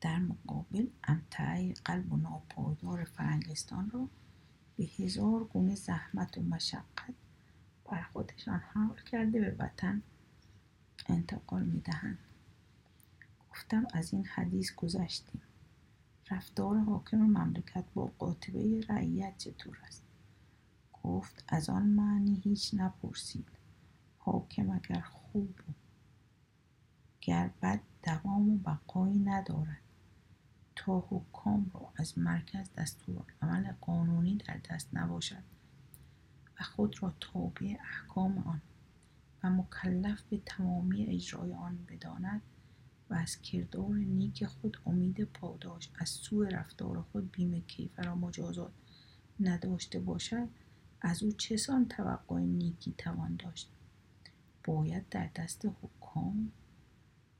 در 0.00 0.18
مقابل 0.18 0.86
امتعه 1.04 1.74
قلب 1.84 2.12
و 2.12 2.16
ناپایدار 2.16 3.04
فرنگستان 3.04 3.90
را 3.90 4.08
به 4.76 4.84
هزار 4.84 5.44
گونه 5.44 5.74
زحمت 5.74 6.38
و 6.38 6.42
مشقت 6.42 7.14
بر 7.92 8.02
خودشان 8.02 8.58
حمل 8.58 8.96
کرده 8.96 9.40
به 9.40 9.56
وطن 9.58 10.02
انتقال 11.08 11.62
می‌دهند. 11.62 12.18
گفتم 13.50 13.86
از 13.92 14.12
این 14.12 14.24
حدیث 14.26 14.74
گذشتیم. 14.74 15.42
رفتار 16.30 16.78
حاکم 16.78 17.16
مملکت 17.16 17.84
با 17.94 18.12
قاطبه 18.18 18.80
رعیت 18.88 19.38
چطور 19.38 19.78
است؟ 19.86 20.02
گفت 21.02 21.44
از 21.48 21.70
آن 21.70 21.82
معنی 21.82 22.40
هیچ 22.44 22.74
نپرسید. 22.74 23.48
حاکم 24.18 24.70
اگر 24.70 25.00
خوب 25.00 25.54
گر 27.20 27.50
بد 27.62 27.80
دوام 28.02 28.50
و 28.50 28.56
بقایی 28.56 29.18
ندارد. 29.18 29.82
تا 30.76 31.04
حکام 31.10 31.70
را 31.74 31.92
از 31.96 32.18
مرکز 32.18 32.68
عمل 33.42 33.72
قانونی 33.80 34.36
در 34.36 34.60
دست 34.70 34.88
نباشد. 34.92 35.51
و 36.62 36.64
خود 36.64 37.02
را 37.02 37.14
تابع 37.20 37.76
احکام 37.80 38.38
آن 38.38 38.60
و 39.42 39.50
مکلف 39.50 40.22
به 40.22 40.40
تمامی 40.46 41.06
اجرای 41.06 41.52
آن 41.52 41.78
بداند 41.88 42.42
و 43.10 43.14
از 43.14 43.42
کردار 43.42 43.94
نیک 43.94 44.46
خود 44.46 44.76
امید 44.86 45.24
پاداش 45.24 45.90
از 45.94 46.08
سوء 46.08 46.48
رفتار 46.48 47.02
خود 47.02 47.32
بیم 47.32 47.60
کیف 47.60 47.98
را 47.98 48.14
مجازات 48.14 48.72
نداشته 49.40 50.00
باشد 50.00 50.48
از 51.00 51.22
او 51.22 51.32
چسان 51.32 51.88
توقع 51.88 52.40
نیکی 52.40 52.94
توان 52.98 53.36
داشت؟ 53.36 53.70
باید 54.64 55.08
در 55.08 55.30
دست 55.36 55.66
حکام 55.82 56.52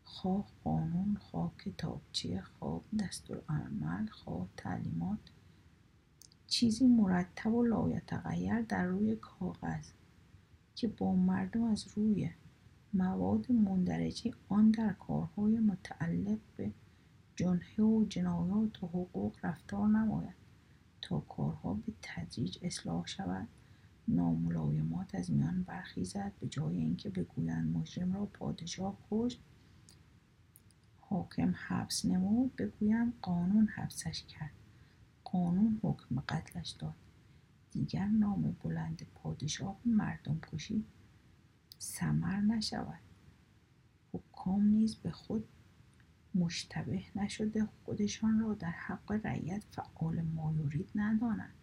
خواه 0.04 0.46
قانون 0.64 1.16
خواه 1.20 1.52
کتابچه 1.58 2.42
خواه 2.42 2.82
دستورالعمل 2.98 4.06
خواه 4.06 4.48
تعلیمات 4.56 5.18
چیزی 6.52 6.86
مرتب 6.86 7.54
و 7.54 7.62
لایتغیر 7.62 8.62
در 8.62 8.84
روی 8.84 9.16
کاغذ 9.16 9.86
که 10.74 10.88
با 10.88 11.14
مردم 11.14 11.62
از 11.62 11.86
روی 11.94 12.30
مواد 12.94 13.52
مندرجه 13.52 14.32
آن 14.48 14.70
در 14.70 14.92
کارهای 14.92 15.58
متعلق 15.58 16.38
به 16.56 16.72
جنحه 17.36 17.84
و 17.84 18.04
جنایات 18.04 18.82
و 18.82 18.86
حقوق 18.86 19.36
رفتار 19.42 19.88
نماید 19.88 20.34
تا 21.02 21.20
کارها 21.20 21.74
به 21.74 21.92
تدریج 22.02 22.58
اصلاح 22.62 23.06
شود. 23.06 23.48
ناملایمات 24.08 25.14
از 25.14 25.30
میان 25.30 25.62
برخیزد 25.62 26.32
به 26.40 26.48
جای 26.48 26.76
اینکه 26.76 27.10
بگویند 27.10 27.76
مجرم 27.76 28.12
را 28.12 28.26
پادشاه 28.26 28.96
کشت 29.10 29.40
حاکم 31.00 31.54
حبس 31.68 32.04
نمود 32.04 32.56
بگویند 32.56 33.12
قانون 33.22 33.66
حبسش 33.66 34.22
کرد. 34.22 34.61
قانون 35.32 35.80
حکم 35.82 36.20
قتلش 36.28 36.70
داد. 36.70 36.94
دیگر 37.70 38.06
نام 38.06 38.56
بلند 38.62 39.06
پادشاه 39.14 39.76
مردم 39.84 40.40
کشی 40.52 40.84
سمر 41.78 42.40
نشود. 42.40 43.00
حکام 44.12 44.62
نیز 44.62 44.96
به 44.96 45.10
خود 45.10 45.44
مشتبه 46.34 47.02
نشده. 47.16 47.68
خودشان 47.84 48.40
را 48.40 48.54
در 48.54 48.70
حق 48.70 49.12
رعیت 49.24 49.62
فعال 49.70 50.22
مایورید 50.22 50.90
ندانند. 50.94 51.54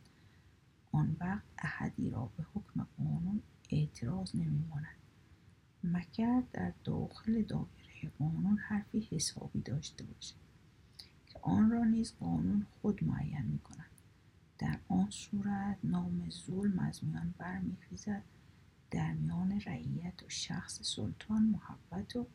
آن 0.92 1.16
وقت 1.20 1.44
احدی 1.58 2.10
را 2.10 2.30
به 2.38 2.44
حکم 2.54 2.88
قانون 2.98 3.42
اعتراض 3.70 4.36
نمیماند. 4.36 4.96
مگر 5.84 6.44
در 6.54 6.74
داخل 6.84 7.44
دایره 7.44 8.12
قانون 8.20 8.58
حرفی 8.58 9.08
حسابی 9.12 9.62
داشته 9.62 10.04
باشد؟ 10.04 10.39
آن 11.42 11.72
را 11.72 11.84
نیز 11.84 12.14
قانون 12.20 12.66
خود 12.82 13.04
معین 13.04 13.46
می 13.46 13.60
کند 13.60 13.90
در 14.60 14.80
آن 14.88 15.10
صورت 15.10 15.78
نام 15.84 16.30
ظلم 16.30 16.80
از 16.80 17.04
میان 17.04 17.34
برمیخیزد. 17.38 18.24
در 18.92 19.14
میان 19.14 19.62
رعیت 19.62 20.24
و 20.24 20.30
شخص 20.30 20.82
سلطان 20.82 21.44
محبت 21.44 22.16
و 22.16 22.28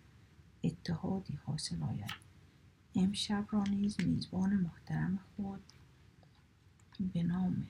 اتحادی 0.64 1.34
حاصل 1.34 1.82
آید. 1.82 2.10
امشب 2.94 3.46
را 3.50 3.64
نیز 3.64 4.00
میزبان 4.00 4.56
محترم 4.56 5.18
خود 5.36 5.60
به 7.12 7.22
نام 7.22 7.66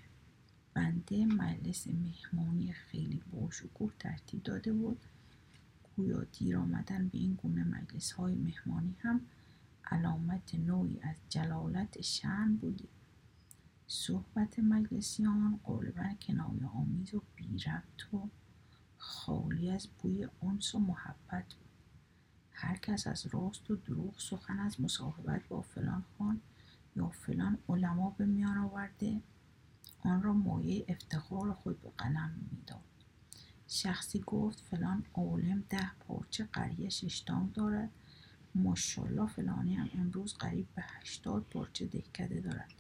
بنده 0.75 1.27
مجلس 1.27 1.87
مهمانی 1.87 2.73
خیلی 2.73 3.23
باشکوه 3.33 3.93
ترتیب 3.99 4.43
داده 4.43 4.73
بود. 4.73 5.01
گویا 5.97 6.25
دیر 6.25 6.57
آمدن 6.57 7.09
به 7.09 7.19
این 7.19 7.35
گونه 7.35 7.65
مجلس 7.65 8.13
های 8.13 8.35
مهمانی 8.35 8.97
هم 8.99 9.21
علامت 9.95 10.55
نوعی 10.55 11.01
از 11.03 11.17
جلالت 11.29 12.01
شن 12.01 12.57
بودی 12.57 12.89
صحبت 13.87 14.59
مجلسیان 14.59 15.61
غالبا 15.65 16.15
کنایه 16.23 16.67
آمیز 16.67 17.15
و 17.15 17.23
بی 17.37 17.57
و 18.13 18.19
خالی 18.99 19.71
از 19.71 19.89
بوی 19.99 20.29
انس 20.43 20.75
و 20.75 20.79
محبت 20.79 21.55
بود. 21.55 21.69
هر 22.53 22.77
کس 22.77 23.07
از 23.07 23.27
راست 23.27 23.71
و 23.71 23.77
دروغ 23.77 24.15
سخن 24.19 24.59
از 24.59 24.81
مصاحبت 24.81 25.49
با 25.49 25.61
فلان 25.61 26.05
خان 26.19 26.41
یا 26.97 27.09
فلان 27.09 27.59
علما 27.69 28.11
به 28.11 28.27
میان 28.27 28.59
آورده 28.59 29.21
آن 30.01 30.23
را 30.23 30.33
مایه 30.33 30.85
افتخار 30.89 31.53
خود 31.53 31.83
به 31.83 31.91
قلم 31.99 32.49
می‌داد. 32.53 32.81
شخصی 33.69 34.21
گفت 34.27 34.61
فلان 34.61 35.05
عالم 35.15 35.65
ده 35.69 35.91
پارچه 35.95 36.49
قریه 36.53 36.89
ششتام 36.89 37.51
دارد. 37.55 37.91
ماشاءالله 38.55 39.27
فلانی 39.27 39.75
هم 39.75 39.91
امروز 39.95 40.35
قریب 40.35 40.67
به 40.75 40.83
هشتاد 40.83 41.43
پارچه 41.43 41.87
دهکده 41.87 42.41
دارد. 42.41 42.75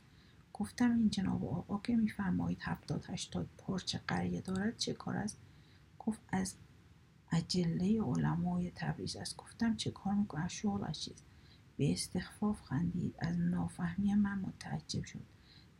گفتم 0.52 0.90
این 0.90 1.10
جناب 1.10 1.44
آقا 1.44 1.78
که 1.78 1.96
میفرمایید 1.96 2.58
هفتاد 2.62 3.04
هشتاد 3.08 3.48
پارچه 3.58 4.00
قریه 4.08 4.40
دارد 4.40 4.76
چه 4.76 4.92
کار 4.92 5.16
است؟ 5.16 5.38
گفت 5.98 6.20
از 6.28 6.54
اجله 7.32 8.02
علمای 8.02 8.70
تبریز 8.74 9.16
است. 9.16 9.36
گفتم 9.36 9.76
چه 9.76 9.90
کار 9.90 10.14
می‌کنه 10.14 10.48
شغلش 10.48 11.00
چیز. 11.00 11.22
به 11.76 11.92
استخفاف 11.92 12.62
خندید. 12.62 13.14
از 13.18 13.38
نافهمی 13.38 14.14
من 14.14 14.38
متعجب 14.38 15.04
شد. 15.04 15.22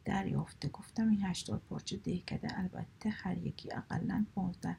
دریافته. 0.04 0.68
گفتم 0.68 1.08
این 1.08 1.22
هشتاد 1.24 1.62
پارچه 1.68 1.96
دهکده. 1.96 2.58
البته 2.58 3.10
هر 3.10 3.38
یکی 3.38 3.72
اقلا 3.72 4.26
پانزده 4.34 4.76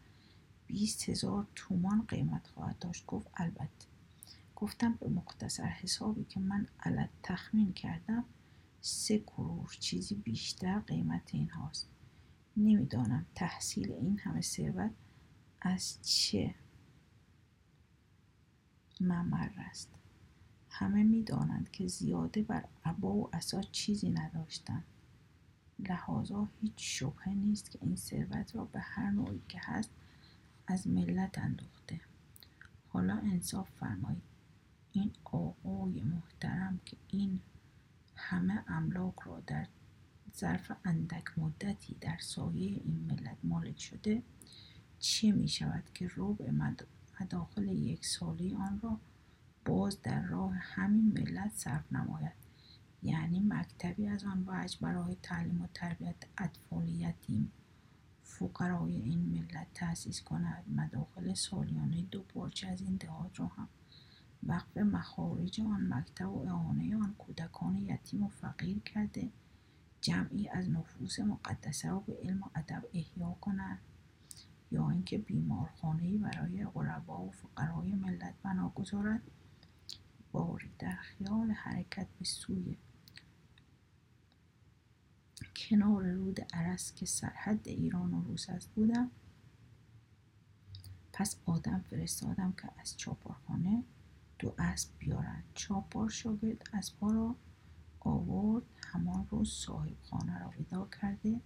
بیست 0.67 1.10
هزار 1.10 1.47
تومان 1.56 2.06
قیمت 2.08 2.47
خواهد 2.47 2.80
داشت. 2.80 3.06
گفت 3.06 3.28
البته. 3.34 3.94
گفتم 4.55 4.93
به 4.93 5.09
مختصر 5.09 5.63
حسابی 5.63 6.23
که 6.23 6.39
من 6.39 6.67
علت 6.79 7.09
تخمین 7.23 7.73
کردم 7.73 8.25
سه 8.81 9.19
کرور 9.19 9.77
چیزی 9.79 10.15
بیشتر 10.15 10.79
قیمت 10.79 11.35
این 11.35 11.49
هاست. 11.49 11.89
نمی‌دانم 12.57 13.25
تحصیل 13.35 13.91
این 13.91 14.19
همه 14.19 14.41
ثروت 14.41 14.91
از 15.61 15.97
چه 16.01 16.55
ممر 19.01 19.49
است. 19.57 19.89
همه 20.69 21.03
می‌دانند 21.03 21.71
که 21.71 21.87
زیاده 21.87 22.43
بر 22.43 22.65
عبا 22.85 23.13
و 23.13 23.35
اسا 23.35 23.61
چیزی 23.61 24.09
نداشتند. 24.09 24.83
لحاظا 25.79 26.47
هیچ 26.61 26.73
شبهه 26.77 27.29
نیست 27.29 27.71
که 27.71 27.79
این 27.81 27.95
ثروت 27.95 28.55
را 28.55 28.65
به 28.65 28.79
هر 28.79 29.09
نوعی 29.09 29.41
که 29.49 29.59
هست 29.61 29.89
از 30.67 30.87
ملت 30.87 31.37
اندوخته 31.37 32.01
حالا 32.87 33.17
انصاف 33.17 33.69
فرمایید. 33.69 34.35
این 34.95 35.12
آقای 35.23 36.01
محترم 36.01 36.79
که 36.86 36.97
این 37.08 37.39
همه 38.15 38.63
املاک 38.67 39.15
را 39.25 39.39
در 39.47 39.67
ظرف 40.36 40.71
اندک 40.86 41.39
مدتی 41.39 41.95
در 42.01 42.17
سایه 42.21 42.67
این 42.67 43.08
ملت 43.10 43.38
مالک 43.43 43.79
شده 43.79 44.23
چه 44.99 45.31
می 45.31 45.47
شود 45.47 45.84
که 45.93 46.12
ربع 46.17 46.51
مداخل 47.19 47.67
یک 47.67 48.05
سالی 48.05 48.55
آن 48.55 48.79
را 48.84 48.99
باز 49.65 50.01
در 50.01 50.21
راه 50.21 50.55
همین 50.55 51.13
ملت 51.17 51.51
صرف 51.55 51.93
نماید؟ 51.93 52.45
یعنی 53.03 53.39
مکتبی 53.39 54.08
از 54.08 54.23
آن 54.23 54.43
وجه 54.47 54.77
برای 54.81 55.17
تعلیم 55.23 55.62
و 55.62 55.67
تربیت 55.73 56.15
اطفال 56.38 56.89
یتیم 56.89 57.51
فقرای 58.23 58.95
این 58.95 59.19
ملت 59.19 59.67
تأسیس 59.73 60.21
کند. 60.21 60.63
مداخل 60.75 61.34
سالیانه 61.34 62.01
دو 62.01 62.21
پارچه 62.23 62.67
از 62.67 62.81
این 62.81 62.95
دهات 62.95 63.39
را 63.39 63.47
هم. 63.47 63.67
وقف 64.45 64.77
مخارج 64.77 65.62
آن 65.62 65.93
مکتب 65.93 66.29
و 66.29 66.47
اعانه 66.47 66.95
آن 66.95 67.15
کودکان 67.17 67.75
یتیم 67.75 68.23
و 68.23 68.27
فقیر 68.27 68.79
کرده 68.79 69.29
جمعی 70.01 70.49
از 70.49 70.69
نفوس 70.69 71.19
مقدسه 71.19 71.89
را 71.89 71.99
به 71.99 72.13
علم 72.13 72.43
و 72.43 72.49
ادب 72.55 72.84
احیا 72.93 73.36
کند 73.41 73.79
یا 74.71 74.89
اینکه 74.89 75.17
بیمارخانهای 75.17 76.17
برای 76.17 76.65
غربا 76.65 77.21
و 77.21 77.31
فقرای 77.31 77.91
ملت 77.91 78.34
بنا 78.43 78.69
گذارد 78.69 79.21
باری 80.31 80.71
در 80.79 80.95
خیال 80.95 81.51
حرکت 81.51 82.08
به 82.19 82.25
سوی 82.25 82.77
کنار 85.55 86.03
رود 86.03 86.41
عرس 86.53 86.93
که 86.95 87.05
سرحد 87.05 87.67
ایران 87.67 88.13
و 88.13 88.21
روس 88.21 88.49
بودم 88.75 89.12
پس 91.13 91.36
آدم 91.45 91.84
فرستادم 91.89 92.53
که 92.62 92.69
از 92.77 92.97
چاپارخانه 92.97 93.84
دو 94.39 94.54
اسب 94.58 94.89
بیارند 95.00 95.43
چاپار 95.54 96.10
شاگرد 96.10 96.69
اسبها 96.74 97.12
را 97.12 97.36
آورد 98.00 98.63
همان 98.88 99.28
روز 99.32 99.50
صاحب 99.50 99.98
خانه 100.02 100.39
را 100.39 100.54
ودا 100.60 100.88
کرده 101.02 101.41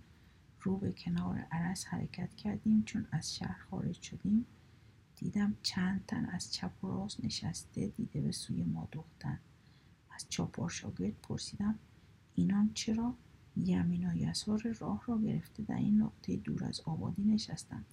رو 0.62 0.78
به 0.78 0.91
کنار 0.91 1.47
عرس 1.52 1.86
حرکت 1.86 2.36
کردیم. 2.36 2.84
چون 2.84 3.08
از 3.12 3.36
شهر 3.36 3.60
خارج 3.69 4.02
شدیم 4.02 4.45
دیدم 5.15 5.56
چند 5.63 6.06
تن 6.06 6.25
از 6.25 6.54
چپ 6.54 6.84
و 6.84 6.88
راست 6.88 7.25
نشسته 7.25 7.88
دیده 7.88 8.21
به 8.21 8.32
سوی 8.32 8.63
ما 8.63 8.88
دوختن. 8.91 9.39
از 10.12 10.25
چاپار 10.30 10.69
شاگرد 10.69 11.13
پرسیدم 11.21 11.80
اینان 12.36 12.71
چرا 12.73 13.15
یمین 13.58 14.10
و 14.10 14.15
یسار 14.15 14.75
راه 14.80 15.04
را 15.08 15.17
گرفته 15.21 15.63
در 15.63 15.75
این 15.75 16.02
نقطه 16.02 16.36
دور 16.36 16.63
از 16.63 16.82
آبادی 16.82 17.23
نشستند 17.23 17.86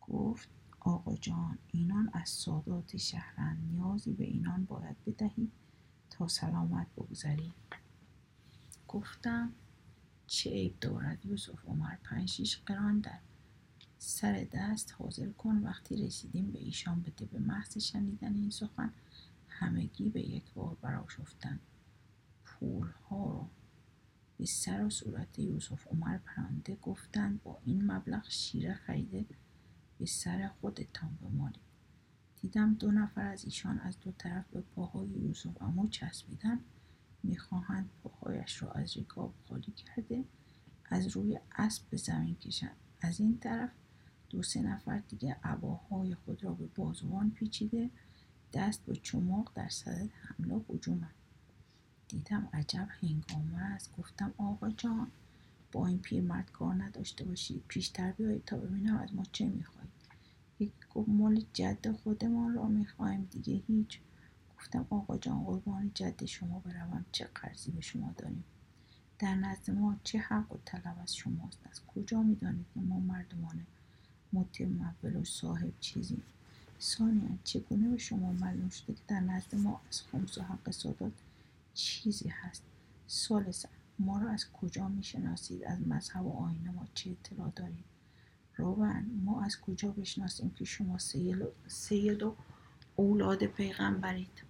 گفت 0.00 0.48
آقا 0.80 1.16
جان 1.16 1.58
اینان 1.72 2.10
از 2.12 2.28
سادات 2.28 2.96
شهرند 2.96 3.58
نیازی 3.72 4.12
به 4.12 4.24
اینان 4.24 4.64
باید 4.64 4.96
بدهی 5.06 5.50
تا 6.10 6.28
سلامت 6.28 6.86
بگذری. 6.96 7.52
گفتم 8.88 9.52
چه 10.26 10.50
عیب 10.50 10.80
دارد 10.80 11.26
یوسف 11.26 11.64
عمر 11.66 11.96
پنج 12.04 12.28
شیش 12.28 12.58
قران 12.66 13.00
در 13.00 13.18
سر 13.98 14.46
دست 14.52 14.94
حاضر 14.98 15.30
کن 15.30 15.56
وقتی 15.56 16.06
رسیدیم 16.06 16.52
به 16.52 16.58
ایشان 16.58 17.02
بده 17.02 17.24
به 17.24 17.38
محض 17.38 17.78
شنیدن 17.78 18.34
این 18.34 18.50
سخن 18.50 18.92
همگی 19.48 20.08
به 20.08 20.20
یک 20.20 20.54
بار 20.54 20.76
براشفتند 20.82 21.60
پولها 22.44 23.30
را 23.30 23.48
به 24.38 24.46
سر 24.46 24.84
و 24.84 24.90
صورت 24.90 25.38
یوسف 25.38 25.86
عمر 25.86 26.18
پرانده 26.18 26.76
گفتند 26.82 27.42
با 27.42 27.58
این 27.64 27.90
مبلغ 27.92 28.28
شیره 28.28 28.74
خریده 28.74 29.24
به 29.98 30.06
سر 30.06 30.50
خودتان 30.60 31.18
بمالید 31.22 31.68
دیدم 32.40 32.74
دو 32.74 32.90
نفر 32.90 33.26
از 33.26 33.44
ایشان 33.44 33.78
از 33.78 34.00
دو 34.00 34.12
طرف 34.12 34.44
به 34.52 34.60
پاهای 34.60 35.08
یوسف 35.08 35.62
امو 35.62 35.88
چسبیدن. 35.88 36.60
می‌خواهند 37.22 37.90
پاهایش 38.02 38.62
را 38.62 38.72
از 38.72 38.96
رکاب 38.96 39.34
خالی 39.48 39.72
کرده 39.72 40.24
از 40.84 41.06
روی 41.06 41.38
اسب 41.56 41.82
به 41.90 41.96
زمین 41.96 42.34
کشند. 42.34 42.76
از 43.00 43.20
این 43.20 43.38
طرف 43.38 43.70
دو 44.30 44.42
سه 44.42 44.62
نفر 44.62 44.98
دیگه 44.98 45.36
عباهای 45.44 46.14
خود 46.14 46.44
را 46.44 46.52
به 46.52 46.66
بازوان 46.66 47.30
پیچیده 47.30 47.90
دست 48.52 48.86
به 48.86 48.96
چماق 48.96 49.52
در 49.54 49.68
صدد 49.68 50.10
حمله 50.12 50.64
هجومند. 50.70 51.14
دیدم 52.08 52.48
عجب 52.52 52.88
هنگامه 53.02 53.58
است. 53.58 53.96
گفتم 53.96 54.34
آقا 54.38 54.70
جان 54.70 55.10
با 55.72 55.86
این 55.86 55.98
پیرمرد 55.98 56.50
کار 56.52 56.74
نداشته 56.74 57.24
باشید. 57.24 57.64
پیشتر 57.68 58.12
بیایید 58.12 58.44
تا 58.44 58.56
ببینم 58.56 58.96
از 58.96 59.14
ما 59.14 59.22
چه 59.32 59.48
می‌خواهید. 59.48 59.87
گفت 60.98 61.08
مال 61.08 61.44
جد 61.52 61.92
خودمان 61.92 62.54
را 62.54 62.66
می‌خواهیم 62.66 63.28
دیگه. 63.30 63.62
هیچ. 63.66 64.00
گفتم 64.58 64.86
آقا 64.90 65.18
جان 65.18 65.44
قربان 65.44 65.90
جد 65.94 66.24
شما 66.24 66.58
بروم. 66.58 67.04
چه 67.12 67.28
قرضی 67.34 67.70
به 67.70 67.80
شما 67.80 68.14
داریم 68.18 68.44
در 69.18 69.34
نزد 69.34 69.70
ما 69.70 69.96
چه 70.04 70.18
حق 70.18 70.52
و 70.52 70.56
طلب 70.64 70.96
از 71.02 71.16
شماست؟ 71.16 71.58
از 71.70 71.80
کجا 71.86 72.22
می‌دانید 72.22 72.66
که 72.74 72.80
ما 72.80 72.98
مردمان 72.98 73.66
متمول 74.32 75.16
و 75.16 75.24
صاحب 75.24 75.72
چیزیم؟ 75.80 76.22
ثانیا 76.80 77.28
چگونه 77.44 77.88
به 77.88 77.98
شما 77.98 78.32
معلوم 78.32 78.68
شده 78.68 78.94
که 78.94 79.00
در 79.08 79.20
نزد 79.20 79.54
ما 79.54 79.80
از 79.88 80.02
خمس 80.02 80.38
و 80.38 80.42
حق 80.42 80.70
سادات 80.70 81.12
چیزی 81.74 82.28
هست؟ 82.28 82.62
ثالثا 83.08 83.68
ما 83.98 84.18
را 84.18 84.30
از 84.30 84.52
کجا 84.52 84.88
می‌شناسید؟ 84.88 85.64
از 85.64 85.88
مذهب 85.88 86.26
و 86.26 86.44
آین 86.44 86.70
ما 86.76 86.86
چه 86.94 87.10
اطلاع 87.10 87.52
دارید؟ 87.56 87.84
رابعا 88.58 89.04
ما 89.24 89.42
از 89.42 89.60
کجا 89.60 89.90
بشناسیم 89.90 90.50
که 90.50 90.64
شما 90.64 90.98
سید 91.66 92.22
و 92.22 92.36
اولاد 92.96 93.44
پیغمبرید؟ 93.44 94.42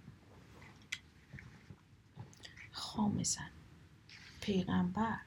خامسا 2.71 3.41
پیغمبر 4.41 5.19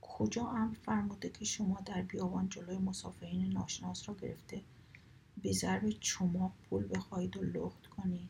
کجا 0.00 0.44
هم 0.44 0.72
فرموده 0.72 1.28
که 1.28 1.44
شما 1.44 1.80
در 1.80 2.02
بیابان 2.02 2.48
جلوی 2.48 2.78
مسافرین 2.78 3.52
ناشناس 3.52 4.08
را 4.08 4.14
گرفته 4.14 4.62
به 5.42 5.52
ضرب 5.52 5.90
چماق 5.90 6.52
پول 6.70 6.88
بخواهید 6.88 7.36
و 7.36 7.42
لخت 7.42 7.86
کنید؟ 7.86 8.28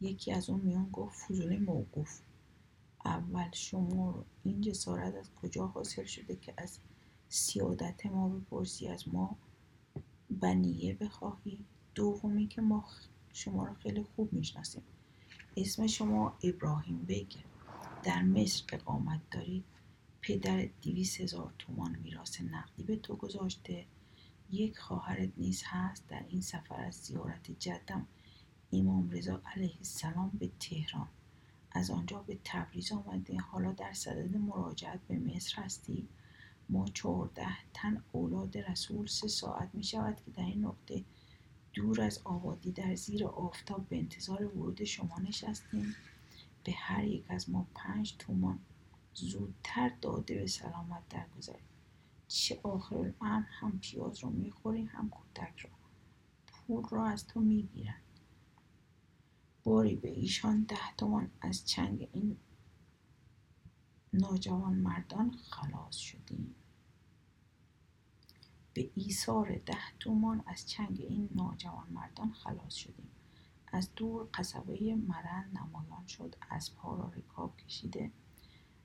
یکی 0.00 0.32
از 0.32 0.50
اون 0.50 0.60
میان 0.60 0.90
گفت 0.90 1.18
فضول 1.18 1.58
موقوف. 1.58 2.20
اول 3.04 3.50
شما 3.52 4.10
رو 4.10 4.24
این 4.44 4.60
جسارت 4.60 5.14
از 5.14 5.30
کجا 5.42 5.66
حاصل 5.66 6.04
شده 6.04 6.36
که 6.36 6.54
از 6.56 6.78
سیادت 7.28 8.06
ما 8.06 8.28
بپرسی 8.28 8.88
از 8.88 9.08
ما 9.08 9.36
بنیه 10.30 10.94
بخواهی. 10.94 11.64
دومی 11.94 12.46
که 12.46 12.60
ما 12.60 12.84
شما 13.32 13.64
را 13.64 13.74
خیلی 13.74 14.02
خوب 14.02 14.32
می‌شناسیم. 14.32 14.82
اسم 15.56 15.86
شما 15.86 16.38
ابراهیم 16.42 17.04
بگه. 17.08 17.44
در 18.02 18.22
مصر 18.22 18.64
اقامت 18.72 19.20
دارید. 19.30 19.64
پدر 20.20 20.68
دیویس 20.80 21.20
هزار 21.20 21.52
تومان 21.58 21.96
میراث 21.96 22.40
نقدی 22.40 22.82
به 22.82 22.96
تو 22.96 23.16
گذاشته. 23.16 23.86
یک 24.50 24.78
خواهرت 24.78 25.30
نیز 25.36 25.62
هست. 25.66 26.08
در 26.08 26.24
این 26.28 26.40
سفر 26.40 26.80
از 26.80 26.94
زیارت 26.94 27.50
جدم 27.58 28.06
امام 28.72 29.10
رضا 29.10 29.40
علیه 29.54 29.76
السلام 29.78 30.30
به 30.38 30.50
تهران. 30.60 31.08
از 31.72 31.90
آنجا 31.90 32.18
به 32.18 32.38
تبریز 32.44 32.92
آمده 32.92 33.38
حالا 33.38 33.72
در 33.72 33.92
صدد 33.92 34.36
مراجعت 34.36 35.00
به 35.08 35.18
مصر 35.18 35.62
هستی؟ 35.62 36.08
ما 36.68 36.88
چهارده 36.88 37.48
تن 37.74 38.02
اولاد 38.12 38.58
رسول 38.58 39.06
سه 39.06 39.28
ساعت 39.28 39.70
می 39.74 39.84
شود 39.84 40.16
که 40.24 40.30
در 40.30 40.44
این 40.44 40.64
نقطه 40.64 41.04
دور 41.72 42.00
از 42.00 42.20
آبادی 42.24 42.72
در 42.72 42.94
زیر 42.94 43.26
آفتاب 43.26 43.88
به 43.88 43.96
انتظار 43.98 44.44
ورود 44.44 44.84
شما 44.84 45.18
نشستیم. 45.18 45.94
به 46.64 46.72
هر 46.72 47.04
یک 47.04 47.24
از 47.28 47.50
ما 47.50 47.66
پنج 47.74 48.14
تومان 48.18 48.58
زودتر 49.14 49.92
داده 50.00 50.34
به 50.34 50.46
سلامت 50.46 51.08
درگذاریم. 51.08 51.66
چه 52.28 52.60
آخر 52.62 52.96
الامر 52.96 53.46
هم 53.48 53.78
پیاز 53.78 54.24
رو 54.24 54.30
می‌خوری 54.30 54.84
هم 54.84 55.08
کودک 55.08 55.58
را 55.58 55.70
پول 56.46 56.84
را 56.90 57.06
از 57.06 57.26
تو 57.26 57.40
می‌گیرن 57.40 58.00
باری 59.64 59.96
به 59.96 60.10
ایشان 60.10 60.62
ده 60.62 60.94
تومان 60.96 61.30
از 61.40 61.66
چنگ 61.66 62.08
این 62.12 62.36
ناجوان 64.16 64.74
مردان 64.74 65.36
خلاص 65.50 65.96
شدیم. 65.96 66.54
به 68.74 68.90
ایثار 68.94 69.60
ده 69.66 69.78
تومان 70.00 70.42
از 70.46 70.68
چنگ 70.68 71.00
این 71.00 71.28
ناجوان 71.34 71.88
مردان 71.90 72.32
خلاص 72.32 72.74
شدیم. 72.74 73.10
از 73.66 73.88
دور 73.96 74.28
قصبه 74.34 74.94
مرند 74.94 75.58
نمایان 75.58 76.06
شد 76.06 76.36
پا 76.76 76.94
را 76.94 77.12
رکاب 77.16 77.56
کشیده. 77.56 78.10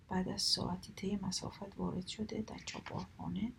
بعد 0.09 0.29
از 0.29 0.41
ساعتی 0.41 0.93
طی 0.93 1.15
مسافت 1.15 1.77
وارد 1.77 2.07
شده 2.07 2.41
در 2.41 2.57
چاپارخانه 2.65 3.51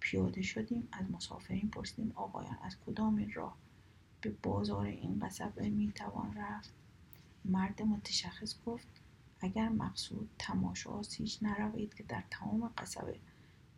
پیاده 0.00 0.42
شدیم 0.42 0.88
از 0.92 1.10
مسافرین 1.10 1.70
پرسیدیم 1.70 2.12
آقایان 2.14 2.58
از 2.62 2.76
کدام 2.86 3.16
این 3.16 3.32
راه؟ 3.32 3.56
به 4.20 4.30
بازار 4.42 4.86
این 4.86 5.18
قصبه 5.18 5.68
می‌توان 5.70 6.34
رفت؟ 6.34 6.74
مرد 7.44 7.82
متشخص 7.82 8.54
گفت 8.66 8.88
اگر 9.46 9.68
مقصود 9.68 10.30
تماشاست 10.38 11.14
هیچ 11.14 11.38
نروید 11.42 11.94
که 11.94 12.02
در 12.02 12.24
تمام 12.30 12.72
قصبه 12.78 13.20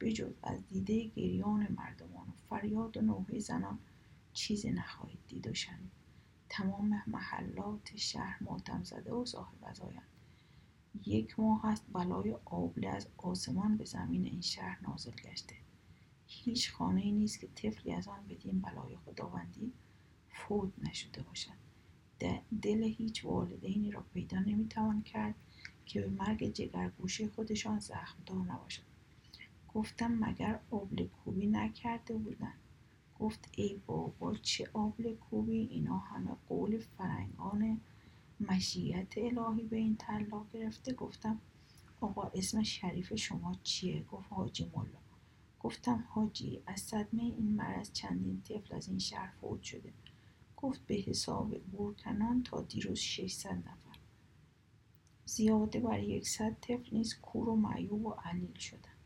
بجز 0.00 0.32
از 0.42 0.68
دیده 0.68 1.04
گریان 1.04 1.68
مردمان 1.76 2.28
و 2.28 2.32
فریاد 2.50 2.96
و 2.96 3.00
نوحه 3.00 3.38
زنان 3.38 3.78
چیزی 4.32 4.70
نخواهید 4.70 5.18
دید 5.28 5.46
و 5.46 5.54
شنید. 5.54 5.90
تمام 6.48 7.02
محلات 7.06 7.96
شهر 7.96 8.36
ماتم 8.40 8.82
زده 8.84 9.12
و 9.12 9.24
صاحب 9.24 9.64
ازایند. 9.64 10.08
یک 11.06 11.40
ماه 11.40 11.66
است 11.66 11.84
بلای 11.92 12.36
آبله 12.44 12.88
از 12.88 13.06
آسمان 13.16 13.76
به 13.76 13.84
زمین 13.84 14.24
این 14.24 14.40
شهر 14.40 14.78
نازل 14.82 15.10
گشته. 15.24 15.54
هیچ 16.26 16.72
خانه 16.72 17.00
ای 17.00 17.12
نیست 17.12 17.40
که 17.40 17.48
طفلی 17.54 17.92
از 17.92 18.08
آن 18.08 18.26
بدین 18.28 18.60
بلای 18.60 18.96
خداوندی 19.06 19.72
فوت 20.30 20.72
نشده 20.78 21.22
باشد. 21.22 21.58
دل 22.62 22.82
هیچ 22.82 23.24
والدینی 23.24 23.90
را 23.90 24.04
پیدا 24.14 24.38
نمی‌توان 24.38 25.02
کرد 25.02 25.34
که 25.88 26.00
به 26.00 26.08
مرگ 26.08 26.52
جگرگوشه 26.52 27.28
خودشان 27.28 27.78
زخمدار 27.78 28.36
نباشد. 28.36 28.82
گفتم 29.74 30.12
مگر 30.24 30.60
آبله 30.70 31.04
کوبی 31.04 31.46
نکرده 31.46 32.14
بودن؟ 32.14 32.54
گفت 33.18 33.48
ای 33.56 33.80
بابا 33.86 34.34
چه 34.34 34.68
آبله 34.72 35.14
کوبی 35.14 35.58
اینا 35.58 35.98
همه 35.98 36.30
قول 36.48 36.78
فرنگان 36.78 37.80
مشیت 38.40 39.14
الهی 39.16 39.62
به 39.62 39.76
این 39.76 39.96
طلا 39.96 40.44
گرفته. 40.52 40.92
گفتم 40.92 41.40
آقا 42.00 42.30
اسم 42.34 42.62
شریف 42.62 43.14
شما 43.14 43.54
چیه؟ 43.62 44.02
گفت 44.02 44.32
حاجی 44.32 44.70
ملا. 44.76 44.98
گفتم 45.60 46.04
حاجی 46.08 46.62
از 46.66 46.80
صدمه 46.80 47.22
این 47.22 47.56
مرض 47.56 47.92
چندین 47.92 48.42
طفل 48.42 48.74
از 48.74 48.88
این 48.88 48.98
شهر 48.98 49.32
فوت 49.40 49.62
شده. 49.62 49.92
گفت 50.56 50.86
به 50.86 50.94
حساب 50.94 51.58
بورکنان 51.58 52.42
تا 52.42 52.60
دیروز 52.62 52.98
600 52.98 53.50
نفر 53.50 53.87
زیاده 55.28 55.80
بر 55.80 56.02
یکصد 56.02 56.56
طفل 56.60 56.96
نیز 56.96 57.14
کور 57.14 57.48
و 57.48 57.56
معیوب 57.56 58.06
و 58.06 58.10
علیل 58.10 58.58
شدن. 58.58 58.98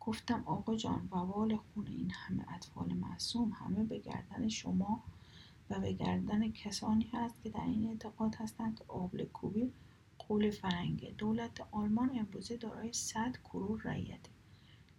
گفتم 0.00 0.42
آقا 0.46 0.76
جان 0.76 1.08
ووال 1.10 1.56
خون 1.56 1.86
این 1.86 2.10
همه 2.10 2.54
اطفال 2.54 2.94
معصوم 2.94 3.52
همه 3.52 3.84
به 3.84 3.98
گردن 3.98 4.48
شما 4.48 5.02
و 5.70 5.80
به 5.80 5.92
گردن 5.92 6.52
کسانی 6.52 7.10
هست 7.12 7.42
که 7.42 7.50
در 7.50 7.64
این 7.64 7.88
اعتقاد 7.88 8.34
هستند 8.34 8.78
که 8.78 8.84
آبل 8.88 9.24
کوبی 9.24 9.72
قول 10.18 10.50
فرنگه. 10.50 11.14
دولت 11.18 11.60
آلمان 11.70 12.10
امروزه 12.18 12.56
دارای 12.56 12.92
صد 12.92 13.36
کرور 13.44 13.82
رعیته. 13.82 14.30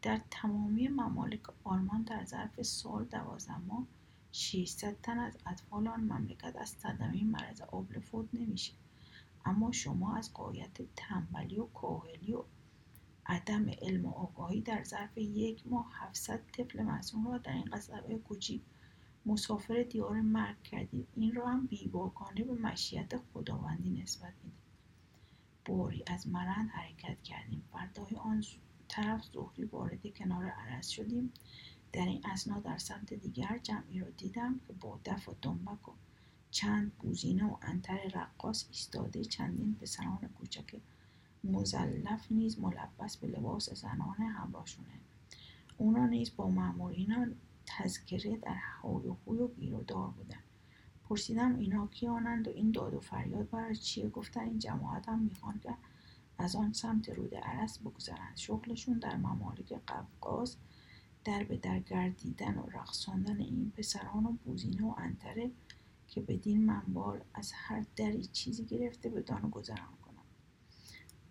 در 0.02 0.22
تمامی 0.32 0.88
ممالک 0.88 1.44
آلمان 1.64 2.02
در 2.02 2.26
ظرف 2.26 2.62
سال 2.62 3.06
دوازده 3.06 3.58
ماه 3.58 3.88
600 4.32 5.02
تن 5.02 5.20
از 5.20 5.38
اطفال 5.46 5.88
آن 5.88 6.00
مملکت 6.00 6.56
از 6.56 6.70
صدمه 6.70 7.24
مرض 7.24 7.62
آبله 7.62 8.00
فوت 8.00 8.30
نمیشه. 8.34 8.74
اما 9.46 9.72
شما 9.72 10.16
از 10.16 10.34
قایت 10.34 10.82
تنبلی 10.96 11.60
و 11.60 11.66
کاهلی 11.66 12.34
و 12.34 12.44
عدم 13.26 13.70
علم 13.70 14.06
و 14.06 14.12
آگاهی 14.12 14.62
در 14.62 14.84
ظرف 14.84 15.18
یک 15.18 15.68
ماه 15.68 15.92
700 15.94 16.42
طفل 16.52 16.84
معصوم 16.84 17.28
را 17.28 17.38
در 17.38 17.54
این 17.54 17.66
قصبه 17.66 18.18
کوچیک 18.18 18.62
مسافر 19.26 19.84
دیار 19.84 20.22
مرگ 20.22 20.64
کردید. 20.64 21.08
این 21.16 21.36
را 21.36 21.48
هم 21.48 21.68
بیباکانه 21.68 22.44
به 22.44 22.54
مشیت 22.54 23.18
خداوندی 23.18 23.90
نسبت 23.90 24.34
می‌دید 24.44 24.60
باری 25.66 26.04
از 26.08 26.28
مرند 26.28 26.70
حرکت 26.70 27.24
کردیم. 27.24 27.64
فردای 27.72 28.16
آن 28.18 28.44
طرف 28.88 29.26
ظهری 29.34 29.64
وارد 29.64 30.14
کنار 30.14 30.46
عرض 30.46 30.88
شدیم. 30.88 31.34
در 31.92 32.06
این 32.06 32.22
اسنا 32.26 32.60
در 32.60 32.78
سمت 32.78 33.14
دیگر 33.14 33.60
جمعی 33.64 34.00
را 34.00 34.10
دیدم 34.10 34.60
که 34.68 34.74
با 34.74 35.00
دف 35.06 35.30
و 35.30 35.36
دنبک 35.42 35.90
و 35.90 35.92
چند 36.52 36.92
بوزینه 36.94 37.46
و 37.46 37.58
انتر 37.62 37.98
رقاص 38.14 38.66
ایستاده 38.68 39.26
چندین 39.26 39.76
پسران 39.82 40.30
کوچک 40.40 40.82
مزلف 41.44 42.32
نیز 42.32 42.60
ملبس 42.60 43.18
به 43.18 43.28
لباس 43.28 43.70
زنانه 43.70 44.26
همراهشونه. 44.26 44.88
اونا 45.78 46.08
نیز 46.08 46.32
با 46.36 46.50
مامورینان 46.50 47.36
تذکره 47.66 48.38
در 48.38 48.56
های 48.82 49.08
و 49.08 49.16
خوی 49.26 49.40
و 49.40 49.48
گیر 49.48 49.74
و 49.74 49.84
دار 49.84 50.08
بودن. 50.08 50.40
پرسیدم 51.10 51.56
اینا 51.56 51.88
کیانند 51.88 52.48
و 52.48 52.52
این 52.52 52.72
داد 52.72 52.94
و 52.94 53.00
فریاد 53.00 53.50
برای 53.50 53.76
چیه؟ 53.76 54.10
گفتن 54.10 54.42
این 54.42 54.60
جماعت 54.60 55.10
هم 55.10 55.20
می‌خوان 55.20 55.60
که 55.60 55.76
از 56.38 56.56
آن 56.56 56.74
سمت 56.74 57.10
رود 57.10 57.36
عرس 57.36 57.80
بگذرند. 57.80 58.38
شغلشون 58.38 59.00
در 59.00 59.16
ممالک 59.16 59.74
قفقاز 59.88 60.58
در 61.24 61.44
به 61.44 61.58
در 61.58 61.80
گردیدن 61.80 62.58
و 62.58 62.70
رقصاندن 62.70 63.40
این 63.40 63.72
پسران 63.78 64.26
و 64.26 64.32
بوزینه 64.32 64.86
و 64.86 64.96
انتره 64.98 65.52
که 66.08 66.22
بدین 66.22 66.66
منبال 66.66 67.22
از 67.34 67.52
هر 67.56 67.86
دری 67.96 68.26
چیزی 68.26 68.66
گرفته 68.66 69.10
به 69.10 69.22
دان 69.22 69.50
گذران 69.50 69.98
کنم. 70.02 70.24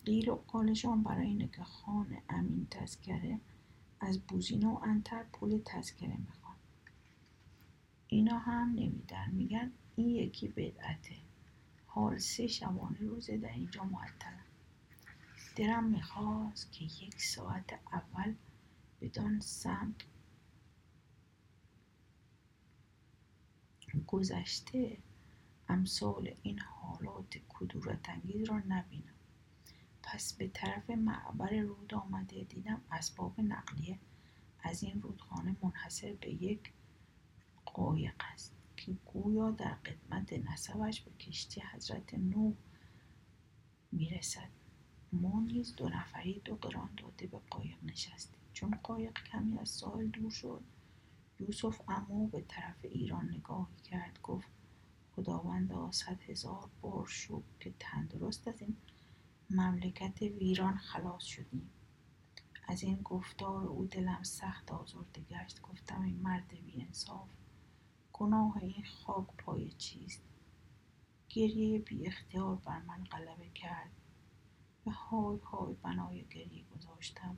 قیل 0.04 0.28
و 0.28 0.34
قالشان 0.34 1.02
برای 1.02 1.26
اینه 1.26 1.48
که 1.48 1.62
خان 1.64 2.16
امین 2.28 2.66
تذکره 2.70 3.40
از 4.00 4.18
بوزینه 4.20 4.68
و 4.68 4.80
انتر 4.82 5.22
پول 5.32 5.62
تذکره 5.64 6.16
می‌خوان. 6.16 6.56
اینا 8.08 8.38
هم 8.38 8.68
نمیدن. 8.68 9.30
میگن 9.30 9.72
این 9.96 10.08
یکی 10.08 10.48
بدعته. 10.48 11.16
حال 11.86 12.18
سه 12.18 12.46
شبانه 12.46 12.98
روزه 12.98 13.36
در 13.36 13.52
اینجا 13.52 13.84
معطلم 13.84 14.44
درم 15.56 15.84
می‌خواست 15.84 16.72
که 16.72 16.84
یک 16.84 17.22
ساعت 17.22 17.80
اول 17.92 18.34
بدان 19.00 19.40
سمت. 19.40 20.04
گذشته 24.06 24.98
امثال 25.68 26.34
این 26.42 26.58
حالات 26.58 27.38
کدورت 27.48 28.08
انگیز 28.08 28.48
را 28.48 28.58
نبینم. 28.58 29.14
پس 30.02 30.32
به 30.32 30.48
طرف 30.48 30.90
معبر 30.90 31.60
رود 31.60 31.94
آمده 31.94 32.44
دیدم 32.44 32.80
اسباب 32.90 33.40
نقلیه 33.40 33.98
از 34.62 34.82
این 34.82 35.02
رودخانه 35.02 35.56
منحصر 35.62 36.14
به 36.20 36.30
یک 36.30 36.72
قایق 37.66 38.14
است 38.32 38.52
که 38.76 38.92
گویا 38.92 39.50
در 39.50 39.74
قدمت 39.74 40.32
نسبش 40.32 41.00
به 41.00 41.10
کشتی 41.10 41.60
حضرت 41.60 42.14
نوح 42.14 42.54
می‌رسد. 43.92 44.48
ما 45.12 45.40
نیز 45.40 45.76
دو 45.76 45.88
نفری 45.88 46.40
دو 46.44 46.56
قران 46.56 46.90
داده 46.96 47.26
به 47.26 47.38
قایق 47.50 47.76
نشستیم. 47.84 48.37
چون 48.58 48.78
قایق 48.82 49.12
کمی 49.12 49.58
از 49.58 49.68
ساحل 49.68 50.06
دور 50.06 50.30
شد. 50.30 50.62
یوسف 51.40 51.80
امو 51.88 52.26
به 52.26 52.44
طرف 52.48 52.76
ایران 52.82 53.30
نگاهی 53.30 53.76
کرد 53.84 54.18
گفت 54.22 54.48
خداوندا 55.16 55.90
صد 55.92 56.22
هزار 56.22 56.70
بار 56.80 57.06
شکر 57.06 57.42
که 57.60 57.74
تندرست 57.78 58.48
از 58.48 58.60
این 58.60 58.76
مملکت 59.50 60.22
ویران 60.22 60.76
خلاص 60.76 61.24
شدیم. 61.24 61.70
از 62.68 62.82
این 62.82 63.02
گفتار 63.02 63.66
او 63.66 63.86
دلم 63.86 64.22
سخت 64.22 64.72
آزرده 64.72 65.20
گشت. 65.20 65.62
گفتم 65.62 66.02
این 66.02 66.22
مرد 66.22 66.48
بی 66.48 66.82
انصاف 66.82 67.28
گناه 68.12 68.56
این 68.56 68.84
خاک 68.84 69.26
پای 69.38 69.72
چیست؟ 69.72 70.22
گریه 71.28 71.78
بی 71.78 72.06
اختیار 72.06 72.56
بر 72.56 72.82
من 72.82 73.04
غلبه 73.04 73.48
کرد. 73.54 73.90
به 74.84 74.90
های 74.90 75.38
های 75.38 75.74
بنای 75.74 76.24
گریه 76.24 76.64
گذاشتم. 76.64 77.36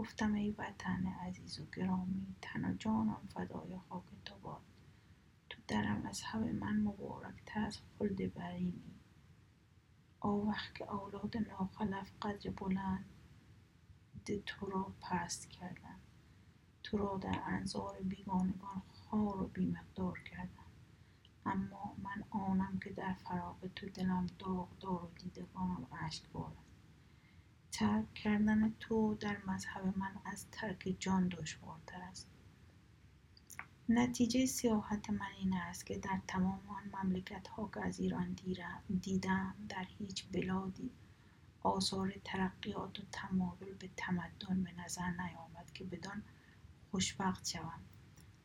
گفتم 0.00 0.34
ای 0.34 0.50
وطن 0.50 1.06
عزیز 1.06 1.60
و 1.60 1.66
گرامی 1.76 2.34
تن 2.42 2.64
و 2.64 2.74
جانم 2.74 3.28
فدای 3.34 3.78
خاک 3.88 4.02
تو 4.24 4.34
باد. 4.42 4.60
تو 5.50 5.58
درم 5.68 6.06
از 6.06 6.22
همه 6.22 6.52
من 6.52 6.76
مبارکتر 6.76 7.60
از 7.60 7.78
خلد 7.98 8.34
بریمی. 8.34 8.94
آوخ 10.20 10.72
که 10.72 10.92
اولاد 10.94 11.36
ناخلف 11.36 12.10
قدر 12.22 12.50
بلند 12.50 13.04
تو 14.46 14.66
را 14.66 14.92
پست 15.00 15.50
کردم. 15.50 16.00
تو 16.82 16.98
را 16.98 17.18
در 17.22 17.40
انظار 17.46 17.98
بیگانگان 18.02 18.82
خار 18.92 19.42
و 19.42 19.46
بیمقدار 19.46 20.18
کردم. 20.18 20.70
اما 21.46 21.96
من 22.02 22.24
آنم 22.30 22.78
که 22.84 22.90
در 22.90 23.12
فراغ 23.12 23.66
تو 23.76 23.88
دلم 23.88 24.26
داغدار 24.38 25.04
و 25.04 25.10
دیدگانم 25.18 25.86
اشک 25.92 26.28
بارد. 26.32 26.69
ترک 27.80 28.14
کردن 28.14 28.74
تو 28.80 29.14
در 29.14 29.36
مذهب 29.46 29.98
من 29.98 30.12
از 30.24 30.46
ترک 30.50 30.96
جان 30.98 31.28
دشوارتر 31.28 32.02
است. 32.02 32.26
نتیجه 33.88 34.46
سیاحت 34.46 35.10
من 35.10 35.26
این 35.38 35.54
است 35.54 35.86
که 35.86 35.98
در 35.98 36.20
تمام 36.28 36.60
آن 36.68 37.02
مملکت 37.02 37.48
ها 37.48 37.70
که 37.74 37.80
از 37.86 38.00
ایران 38.00 38.36
دیدم 39.00 39.54
در 39.68 39.86
هیچ 39.98 40.24
بلادی 40.32 40.90
آثار 41.62 42.14
ترقیات 42.24 43.00
و 43.00 43.02
تمایل 43.12 43.74
به 43.78 43.90
تمدن 43.96 44.62
به 44.62 44.72
نظر 44.84 45.10
نیامد 45.10 45.72
که 45.74 45.84
بدان 45.84 46.22
خوشبخت 46.90 47.48
شوم. 47.48 47.80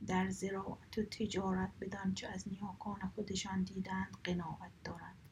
در 0.08 0.30
زراعت 0.30 0.98
و 0.98 1.04
تجارت 1.04 1.72
بدانچه 1.82 2.28
از 2.28 2.48
نیاکان 2.48 3.12
خودشان 3.16 3.64
دیدند 3.64 4.18
قناعت 4.24 4.72
دارند. 4.84 5.25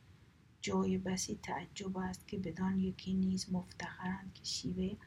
جای 0.63 0.97
بسی 0.97 1.39
تعجب 1.43 1.97
است 1.97 2.28
که 2.28 2.38
بدان 2.38 2.80
یکی 2.80 3.13
نیز 3.13 3.54
مفتخرند 3.54 4.34
که 4.34 4.43
شیوه 4.43 4.97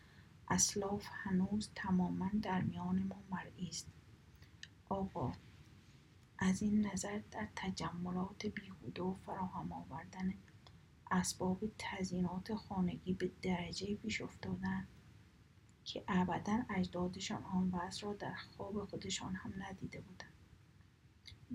اسلاف 0.49 1.07
هنوز 1.11 1.71
تماما 1.75 2.31
در 2.42 2.61
میان 2.61 3.03
ما 3.03 3.23
مرئی 3.31 3.69
است. 3.69 3.87
آقا 4.88 5.33
از 6.38 6.62
این 6.62 6.87
نظر 6.87 7.21
در 7.31 7.49
تجملات 7.57 8.47
بیهوده 8.47 9.03
و 9.03 9.14
فراهم 9.14 9.73
آوردن 9.73 10.35
اسباب 11.11 11.61
تزیینات 11.79 12.55
خانگی 12.55 13.12
به 13.12 13.31
درجه 13.42 13.95
پیش 13.95 14.21
افتادن 14.21 14.87
که 15.85 16.05
ابدا 16.09 16.62
اجدادشان 16.71 17.45
آن 17.45 17.71
وضع 17.71 18.07
را 18.07 18.12
در 18.12 18.35
خواب 18.35 18.85
خودشان 18.85 19.35
هم 19.35 19.53
ندیده 19.59 20.01
بودند. 20.01 20.36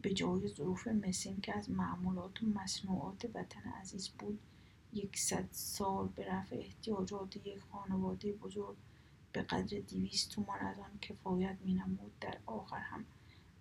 به 0.01 0.13
جای 0.13 0.47
ظروف 0.47 0.87
مسین 0.87 1.41
که 1.41 1.57
از 1.57 1.69
معمولات 1.69 2.43
و 2.43 2.45
مصنوعات 2.45 3.25
وطن 3.33 3.69
عزیز 3.81 4.09
بود 4.09 4.39
یکصد 4.93 5.47
سال 5.51 6.07
به 6.07 6.25
رفع 6.25 6.55
احتیاجات 6.55 7.35
یک 7.35 7.59
خانواده 7.71 8.33
بزرگ 8.33 8.75
به 9.33 9.41
قدر 9.41 9.79
دویست 9.79 10.31
تومان 10.31 10.59
از 10.59 10.79
آن 10.79 10.99
کفایت 11.01 11.57
مینمود. 11.65 12.11
در 12.21 12.37
آخر 12.45 12.79
هم 12.79 13.05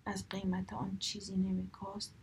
از 0.05 0.29
قیمت 0.29 0.73
آن 0.73 0.97
چیزی 0.97 1.35
نمیکاست 1.35 2.13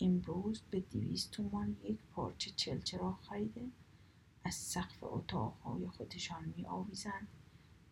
امروز 0.00 0.62
به 0.70 0.80
دویست 0.80 1.30
تومان 1.30 1.76
یک 1.84 1.98
پارچه 2.14 2.50
چلچراغ 2.50 3.20
خریده 3.20 3.68
از 4.44 4.54
سقف 4.54 4.98
اتاقهای 5.02 5.88
خودشان 5.88 6.54
می 6.56 6.66
آویزند 6.66 7.28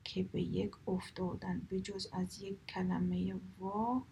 که 0.04 0.22
به 0.22 0.42
یک 0.42 0.88
افتادن 0.88 1.66
به 1.68 1.80
جز 1.80 2.08
از 2.12 2.42
یک 2.42 2.66
کلمه 2.66 3.34
وا 3.58 4.02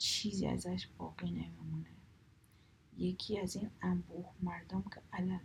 چیزی 0.00 0.46
ازش 0.46 0.86
باقی 0.98 1.30
نمیمونه. 1.30 1.90
یکی 2.98 3.38
از 3.40 3.56
این 3.56 3.70
انبوه 3.82 4.26
مردم 4.42 4.82
که 4.82 5.00
علل 5.12 5.38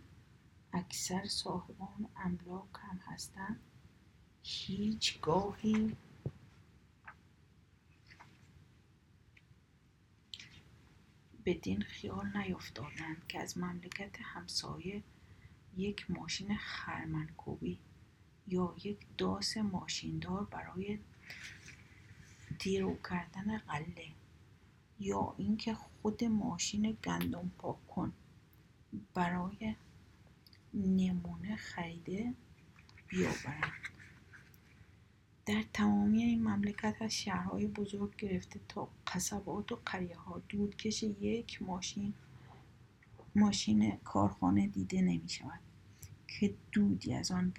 اکثر 0.72 1.24
صاحبان 1.24 2.08
املاک 2.16 2.68
هم 2.74 2.98
هستند 3.04 3.60
هیچ 4.42 5.20
گاهی 5.20 5.96
بدین 11.44 11.82
خیال 11.82 12.36
نیفتادند 12.36 13.26
که 13.28 13.40
از 13.40 13.58
مملکت 13.58 14.16
همسایه 14.20 15.02
یک 15.76 16.10
ماشین 16.10 16.56
خرمنکوبی 16.56 17.78
یا 18.46 18.74
یک 18.84 18.98
داس 19.18 19.56
ماشیندار 19.56 20.44
برای 20.44 20.98
دیرو 22.58 22.98
کردن 23.10 23.58
قله. 23.58 24.12
یا 25.00 25.34
اینکه 25.36 25.74
خود 25.74 26.24
ماشین 26.24 26.96
گندم 27.04 27.50
پاک 27.58 27.86
کن. 27.86 28.12
برای 29.14 29.74
نمونه 30.74 31.56
خریده 31.56 32.34
بیاورند 33.08 33.72
در 35.46 35.64
تمامی 35.72 36.22
این 36.22 36.42
مملکت 36.42 36.96
از 37.00 37.12
شهرهای 37.12 37.66
بزرگ 37.66 38.16
گرفته 38.16 38.60
تا 38.68 38.88
قصبات 39.06 39.72
و 39.72 39.78
قریه 39.86 40.16
ها 40.16 40.42
دودکش 40.48 41.02
یک 41.02 41.62
ماشین 41.62 42.14
ماشین 43.34 43.96
کارخانه 43.96 44.66
دیده 44.66 45.00
نمی 45.02 45.28
شود 45.28 45.60
که 46.28 46.54
دودی 46.72 47.14
از 47.14 47.30
آن 47.30 47.52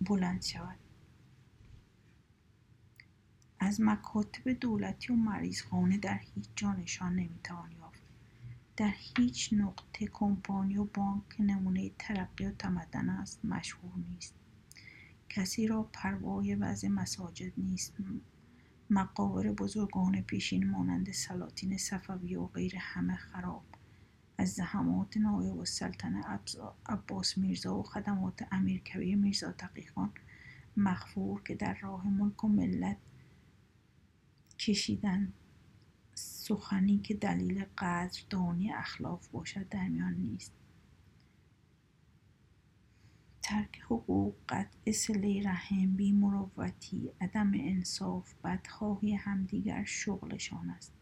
بلند 0.00 0.42
شود. 0.42 0.83
از 3.64 3.80
مکاتب 3.80 4.52
دولتی 4.52 5.12
و 5.12 5.16
مریضخانه 5.16 5.98
در 5.98 6.18
هیچ 6.18 6.44
جا 6.56 6.72
نشان 6.72 7.12
نمی‌توان 7.12 7.72
یافت. 7.72 8.02
در 8.76 8.92
هیچ 8.96 9.52
نقطه 9.52 10.06
کمپانی 10.06 10.76
و 10.76 10.84
بانک 10.84 11.24
نمونه 11.38 11.90
ترقی 11.98 12.46
و 12.46 12.50
تمدن 12.50 13.08
است 13.08 13.44
مشهور 13.44 13.92
نیست. 14.10 14.34
کسی 15.28 15.66
را 15.66 15.82
پروای 15.92 16.54
وضع 16.54 16.88
مساجد 16.88 17.52
نیست. 17.56 17.94
مقابر 18.90 19.52
بزرگان 19.52 20.20
پیشین 20.20 20.70
مانند 20.70 21.12
سلاطین 21.12 21.76
صفوی 21.76 22.36
و 22.36 22.46
غیر 22.46 22.76
همه 22.78 23.16
خراب. 23.16 23.64
از 24.38 24.52
زحمات 24.52 25.16
نایب 25.16 25.58
السلطنه 25.58 26.40
عباس 26.86 27.38
میرزا 27.38 27.78
و 27.78 27.82
خدمات 27.82 28.46
امیر 28.52 28.80
کبیر 28.80 29.16
میرزا 29.16 29.52
تقیخان 29.52 30.10
مخفور 30.76 31.42
که 31.42 31.54
در 31.54 31.78
راه 31.80 32.08
ملک 32.08 32.44
و 32.44 32.48
ملت 32.48 32.96
کشیدن 34.58 35.32
سخنی 36.14 36.98
که 36.98 37.14
دلیل 37.14 37.64
قدردانی 37.78 38.72
اخلاف 38.72 39.28
باشد 39.28 39.68
در 39.68 39.88
میان 39.88 40.14
نیست. 40.14 40.52
ترک 43.42 43.80
حقوق 43.84 44.34
قطع 44.48 44.92
سله 44.92 45.42
رحم 45.42 45.96
مروتی 46.12 47.10
عدم 47.20 47.52
انصاف 47.54 48.34
بدخواهی 48.44 49.14
همدیگر 49.14 49.84
شغلشان 49.84 50.70
است. 50.70 50.92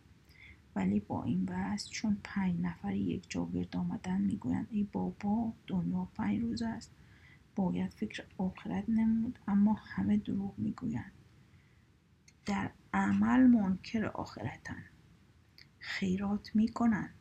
ولی 0.76 1.00
با 1.00 1.24
این 1.24 1.48
وضع 1.48 1.90
چون 1.90 2.16
پنج 2.24 2.60
نفر 2.60 2.94
یک 2.94 3.30
جا 3.30 3.46
گرد 3.46 3.76
آمدن 3.76 4.20
می‌گویند 4.20 4.66
ای 4.70 4.84
بابا 4.92 5.52
دنیا 5.66 6.04
پنج 6.14 6.40
روز 6.40 6.62
است. 6.62 6.90
باید 7.56 7.92
فکر 7.92 8.24
آخرت 8.38 8.88
نمود. 8.88 9.38
اما 9.48 9.72
همه 9.72 10.16
دروغ 10.16 10.58
می‌گویند. 10.58 11.12
در 12.46 12.70
عمل 12.94 13.46
منکر 13.46 14.04
آخرتن. 14.04 14.84
خیرات 15.78 16.56
می‌کنند 16.56 17.14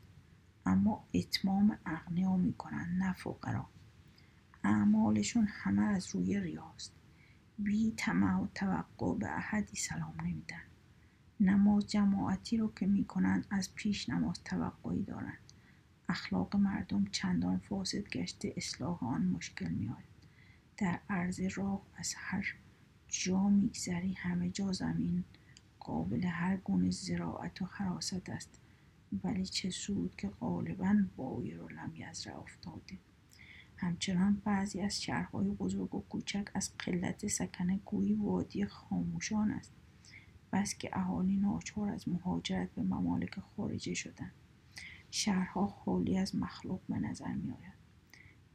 اما 0.66 1.08
اتمام 1.14 1.78
اغنیا 1.86 2.38
می‌کنند 2.38 3.04
نه 3.04 3.14
فقرا. 3.14 3.68
اعمالشون 4.64 5.48
همه 5.50 5.82
از 5.82 6.16
روی 6.16 6.40
ریاست 6.40 6.94
بی 7.60 7.94
طمع 7.98 8.42
و 8.42 8.48
توقع 8.56 9.16
به 9.16 9.38
احدی 9.38 9.76
سلام 9.76 10.14
نمیدن. 10.22 10.64
نماز 11.40 11.88
جماعتی 11.88 12.58
رو 12.58 12.74
که 12.74 12.86
می‌کنند 12.88 13.48
از 13.50 13.76
پیش 13.76 14.10
نماز 14.10 14.44
توقعی 14.44 15.04
دارند 15.04 15.54
اخلاق 16.10 16.56
مردم 16.56 17.06
چندان 17.06 17.58
فاسد 17.58 18.10
گشته 18.10 18.54
اصلاح 18.58 19.04
آن 19.04 19.26
مشکل 19.26 19.70
میآید. 19.70 20.12
در 20.78 21.00
عرض 21.10 21.40
راه 21.40 21.82
از 21.96 22.14
هر 22.18 22.56
جا 23.08 23.50
میگذری 23.50 24.14
همه 24.14 24.50
جا 24.50 24.72
زمین 24.72 25.24
قابل 25.82 26.24
هر 26.24 26.58
گونه 26.58 26.92
زراعت 26.92 27.62
و 27.62 27.66
حراست 27.66 28.30
است. 28.30 28.60
ولی 29.24 29.46
چه 29.46 29.70
سود 29.70 30.16
که 30.16 30.30
غالبا 30.30 30.96
بایر 31.18 31.62
و 31.62 31.70
یزرع 31.96 32.40
افتاده. 32.40 32.98
همچنان 33.78 34.42
بعضی 34.46 34.82
از 34.82 35.02
شهرهای 35.02 35.50
بزرگ 35.50 35.96
و 35.96 36.04
کوچک 36.10 36.46
از 36.54 36.72
قلت 36.80 37.28
سکنه 37.28 37.80
گویی 37.86 38.14
وادی 38.14 38.66
خاموشان 38.66 39.52
است. 39.52 39.72
بس 40.54 40.78
که 40.78 40.90
اهالی 40.94 41.36
ناچار 41.36 41.90
از 41.90 42.10
مهاجرت 42.10 42.70
به 42.72 42.84
ممالک 42.84 43.40
خارجه 43.40 43.94
شدند. 43.94 44.32
شهرها 45.12 45.68
خالی 45.68 46.18
از 46.18 46.36
مخلوق 46.36 46.80
به 46.90 47.00
نظر 47.00 47.34
می 47.34 47.52
آید 47.52 47.82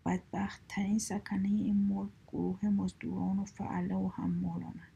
بدبخت 0.06 0.62
ترین 0.68 0.98
سکنه 0.98 1.48
این 1.48 1.76
ملک 1.76 2.10
گروه 2.26 2.66
مزدوران 2.66 3.38
و 3.38 3.44
فعله 3.44 3.94
و 3.94 4.08
حمالانند 4.08 4.95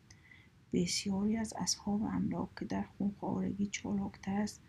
بسیاری 0.72 1.37
از 1.37 1.54
اصحاب 1.56 2.02
املاک 2.02 2.48
که 2.59 2.64
در 2.64 2.83
خونخوارگی 2.83 3.66
چالاکتر 3.66 4.40
است 4.40 4.62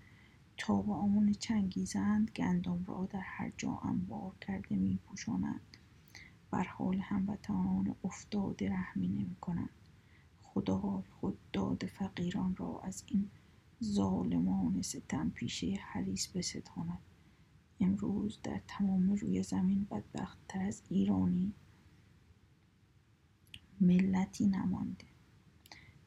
تا 0.57 0.81
به 0.81 0.93
آن 0.93 1.31
چنگیزند 1.31 2.31
گندم 2.35 2.85
را 2.87 3.07
در 3.11 3.19
هر 3.23 3.51
جا 3.57 3.79
انبار 3.83 4.31
کرده 4.41 4.75
می 4.75 4.99
پوشانند 5.05 5.61
بر 6.51 6.63
حال 6.63 6.99
هموطنان 6.99 7.95
افتاده 8.03 8.69
رحمی 8.69 9.07
نمی 9.07 9.35
کنند 9.41 9.69
خدا 10.41 11.03
خود 11.19 11.37
داد 11.53 11.85
فقیران 11.85 12.55
را 12.55 12.81
از 12.83 13.03
این 13.07 13.29
ظالمان 13.83 14.81
ستم 14.81 15.29
پیشه 15.29 15.79
حریص 15.81 16.27
بستاند. 16.27 16.99
امروز 17.79 18.39
در 18.43 18.61
تمام 18.67 19.11
روی 19.11 19.43
زمین 19.43 19.87
بدبختتر 19.91 20.61
از 20.61 20.81
ایرانی 20.89 21.53
ملتی 23.81 24.47
نمانده. 24.47 25.10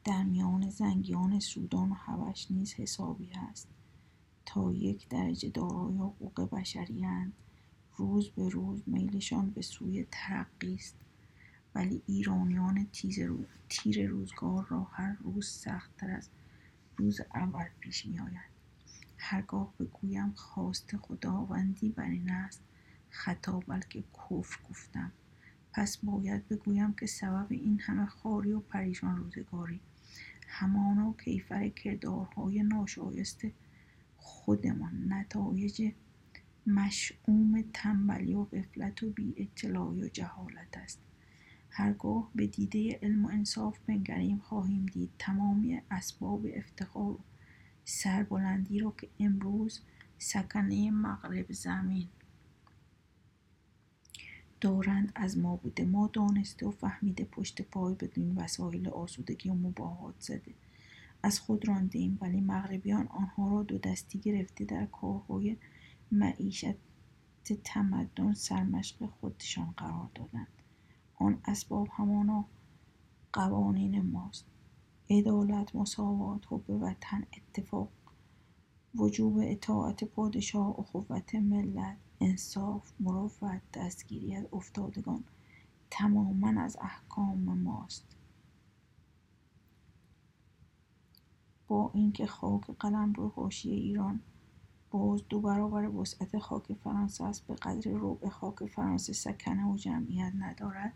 در 0.04 0.22
میان 0.22 0.70
زنگیان 0.70 1.40
سودان 1.40 1.90
و 1.90 1.94
حبش 1.94 2.50
نیز 2.50 2.74
حسابی 2.74 3.26
هست. 3.26 3.68
تا 4.46 4.72
یک 4.72 5.08
درجه 5.08 5.48
دارای 5.50 5.96
حقوق 5.96 6.50
بشریاند 6.50 7.32
روز 7.96 8.30
به 8.30 8.48
روز 8.48 8.82
میلشان 8.86 9.50
به 9.50 9.62
سوی 9.62 10.06
ترقی 10.10 10.74
است. 10.74 10.96
ولی 11.74 12.02
ایرانیان 12.06 12.86
تیر 13.68 14.08
روزگار 14.08 14.66
را 14.68 14.82
هر 14.82 15.16
روز 15.22 15.48
سختتر 15.48 16.10
از 16.10 16.28
روز 16.96 17.20
اول 17.34 17.66
پیش 17.80 18.06
می 18.06 18.18
آید. 18.18 18.54
هرگاه 19.18 19.74
بگویم 19.80 20.32
خواست 20.32 20.96
خداوندی 20.96 21.88
بر 21.88 22.10
این 22.10 22.30
است 22.30 22.62
خطا 23.10 23.60
بلکه 23.60 24.04
کفر 24.14 24.58
گفتم. 24.70 25.12
پس 25.72 25.96
باید 25.96 26.48
بگویم 26.48 26.92
که 26.92 27.06
سبب 27.06 27.46
این 27.50 27.80
همه 27.80 28.06
خاری 28.06 28.52
و 28.52 28.60
پریشان 28.60 29.16
روزگاری 29.16 29.80
همانا 30.56 31.14
کیفر 31.24 31.68
کردارهای 31.68 32.62
ناشایسته 32.62 33.52
خودمان. 34.16 35.12
نتایج 35.12 35.92
مشعوم 36.66 37.64
تنبلی 37.72 38.34
و 38.34 38.44
غفلت 38.44 39.02
و 39.02 39.10
بی 39.10 39.34
اطلاعی 39.36 40.02
و 40.02 40.08
جهالت 40.08 40.76
است. 40.76 41.00
هرگاه 41.70 42.30
به 42.34 42.46
دیده 42.46 42.98
علم 43.02 43.24
و 43.24 43.28
انصاف 43.28 43.78
بنگریم 43.86 44.38
خواهیم 44.38 44.86
دید 44.86 45.10
تمامی 45.18 45.80
اسباب 45.90 46.46
افتخار 46.54 47.12
و 47.12 47.20
سربلندی 47.84 48.80
رو 48.80 48.94
که 49.00 49.08
امروز 49.20 49.80
سکنه 50.18 50.90
مغرب 50.90 51.52
زمین 51.52 52.08
دارند 54.64 55.12
از 55.14 55.38
ما 55.38 55.56
بوده. 55.56 55.84
ما 55.84 56.10
دانسته 56.12 56.66
و 56.66 56.70
فهمیده 56.70 57.24
پشت 57.24 57.62
پای 57.62 57.94
بدون 57.94 58.36
وسایل 58.36 58.88
آسودگی 58.88 59.48
و 59.48 59.54
مباهات 59.54 60.14
زده. 60.18 60.54
از 61.22 61.40
خود 61.40 61.68
رانده 61.68 61.98
ایم 61.98 62.18
ولی 62.20 62.40
مغربیان 62.40 63.06
آنها 63.08 63.50
را 63.50 63.62
دو 63.62 63.78
دستی 63.78 64.18
گرفته 64.18 64.64
در 64.64 64.86
کارهای 64.86 65.56
معیشت 66.12 66.74
تمدن 67.64 68.34
سرمشق 68.34 69.06
خودشان 69.06 69.74
قرار 69.76 70.10
دادند. 70.14 70.62
آن 71.16 71.40
اسباب 71.44 71.88
همانا 71.92 72.44
قوانین 73.32 74.02
ماست. 74.02 74.44
عدالت 75.10 75.76
مساوات 75.76 76.40
حب 76.50 76.70
وطن 76.70 77.26
اتفاق 77.36 77.88
وجوب 78.94 79.38
اطاعت 79.42 80.04
پادشاه 80.04 80.74
اخوت 80.78 81.34
ملت. 81.34 81.96
انصاف 82.20 82.92
مروت 83.00 83.62
دستگیری 83.74 84.36
از 84.36 84.44
افتادگان 84.52 85.24
تماما 85.90 86.60
از 86.60 86.76
احکام 86.80 87.38
ماست. 87.38 88.16
با 91.68 91.90
اینکه 91.94 92.26
خاک 92.26 92.62
قلمرو 92.78 93.28
حاشیه 93.28 93.74
ایران 93.74 94.20
باز 94.90 95.22
دو 95.28 95.40
برابر 95.40 95.88
وسعت 95.88 96.38
خاک 96.38 96.72
فرانسه 96.72 97.24
است 97.24 97.46
به 97.46 97.54
قدر 97.54 97.90
ربع 97.90 98.28
خاک 98.28 98.66
فرانسه 98.66 99.12
سکنه 99.12 99.66
و 99.66 99.76
جمعیت 99.76 100.32
ندارد 100.38 100.92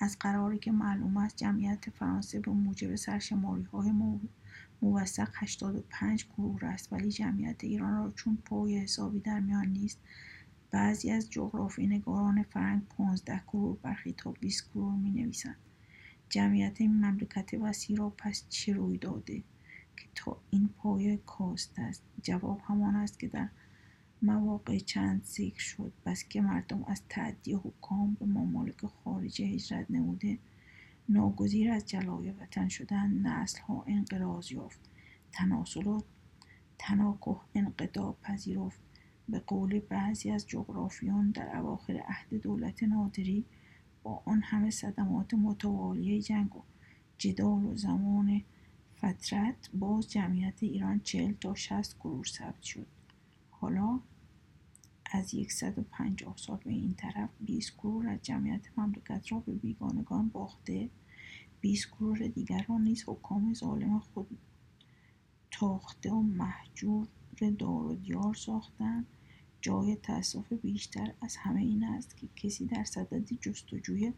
از 0.00 0.16
قراری 0.18 0.58
که 0.58 0.72
معلوم 0.72 1.16
است 1.16 1.36
جمعیت 1.36 1.90
فرانسه 1.90 2.40
به 2.40 2.50
موجب 2.50 2.94
سرشماری 2.94 3.62
های 3.62 3.92
موثق 4.82 5.28
85 5.34 6.26
کرور 6.26 6.64
است 6.64 6.92
ولی 6.92 7.10
جمعیت 7.10 7.64
ایران 7.64 7.96
را 7.96 8.12
چون 8.16 8.38
پای 8.44 8.78
حسابی 8.78 9.20
در 9.20 9.40
میان 9.40 9.66
نیست 9.66 9.98
بعضی 10.70 11.10
از 11.10 11.30
جغرافی 11.30 11.86
نگاران 11.86 12.42
فرنگ 12.42 12.82
15 12.88 13.42
کرور 13.46 13.76
برخی 13.82 14.12
تا 14.12 14.32
20 14.32 14.70
کرور 14.70 14.94
می 14.94 15.10
نویسند 15.10 15.56
جمعیت 16.28 16.80
این 16.80 17.04
مملکت 17.04 17.54
وسیع 17.54 17.96
را 17.96 18.10
پس 18.10 18.44
چه 18.48 18.72
روی 18.72 18.98
داده 18.98 19.42
که 19.96 20.06
تا 20.14 20.36
این 20.50 20.68
پایه 20.68 21.16
کاست 21.16 21.78
است؟ 21.78 22.02
جواب 22.22 22.60
همان 22.64 22.96
است 22.96 23.18
که 23.18 23.28
در 23.28 23.48
مواقع 24.22 24.78
چند 24.78 25.24
ذکر 25.24 25.60
شد 25.60 25.92
بس 26.06 26.28
که 26.28 26.40
مردم 26.40 26.84
از 26.84 27.02
تعدی 27.08 27.54
حکام 27.54 28.16
به 28.20 28.26
ممالک 28.26 28.86
خارجه 28.86 29.44
هجرت 29.44 29.90
نموده 29.90 30.38
ناگزیر 31.08 31.72
از 31.72 31.86
جلای 31.86 32.30
وطن 32.30 32.68
شدن 32.68 33.10
نسل 33.12 33.60
ها 33.60 33.84
انقراض 33.86 34.52
یافت. 34.52 34.80
تناسل 35.32 35.86
و 35.86 36.00
تناکه 36.78 37.36
انقطاع 37.54 38.16
پذیرفت 38.22 38.80
به 39.28 39.38
قول 39.38 39.80
بعضی 39.80 40.30
از 40.30 40.46
جغرافیان 40.46 41.30
در 41.30 41.56
اواخر 41.56 41.96
عهد 41.96 42.34
دولت 42.34 42.82
نادری 42.82 43.44
با 44.02 44.22
آن 44.24 44.42
همه 44.42 44.70
صدمات 44.70 45.34
متوالی 45.34 46.22
جنگ 46.22 46.56
و 46.56 46.62
جدال 47.18 47.64
و 47.64 47.76
زمان 47.76 48.42
فترت 48.96 49.70
باز 49.74 50.10
جمعیت 50.10 50.62
ایران 50.62 51.00
چهل 51.00 51.32
تا 51.32 51.54
شست 51.54 51.98
گروه 51.98 52.24
ثبت 52.26 52.62
شد. 52.62 52.86
حالا 53.50 54.00
از 55.12 55.34
یکصد 55.34 55.78
و 55.78 55.82
پنجاه 55.82 56.36
سال 56.36 56.58
به 56.64 56.70
این 56.70 56.94
طرف 56.94 57.30
20 57.40 57.76
گروه 57.78 58.08
از 58.08 58.18
جمعیت 58.22 58.60
مملکت 58.76 59.32
را 59.32 59.40
به 59.40 59.52
بیگانگان 59.52 60.28
باخته 60.28 60.90
20 61.60 61.90
گروه 61.90 62.28
دیگر 62.28 62.64
را 62.68 62.78
نیز 62.78 63.04
حکام 63.06 63.54
ظالم 63.54 63.98
خود 63.98 64.38
تاخته 65.50 66.10
و 66.10 66.22
محجور 66.22 67.08
دار 67.58 67.86
و 67.86 67.94
دیار 67.94 68.34
ساختند. 68.34 69.06
جای 69.60 69.96
تأسف 69.96 70.52
بیشتر 70.52 71.14
از 71.20 71.36
همه 71.36 71.60
این 71.60 71.84
است 71.84 72.16
که 72.16 72.28
کسی 72.36 72.66
در 72.66 72.84
صدد 72.84 73.32
جستجوی 73.40 74.12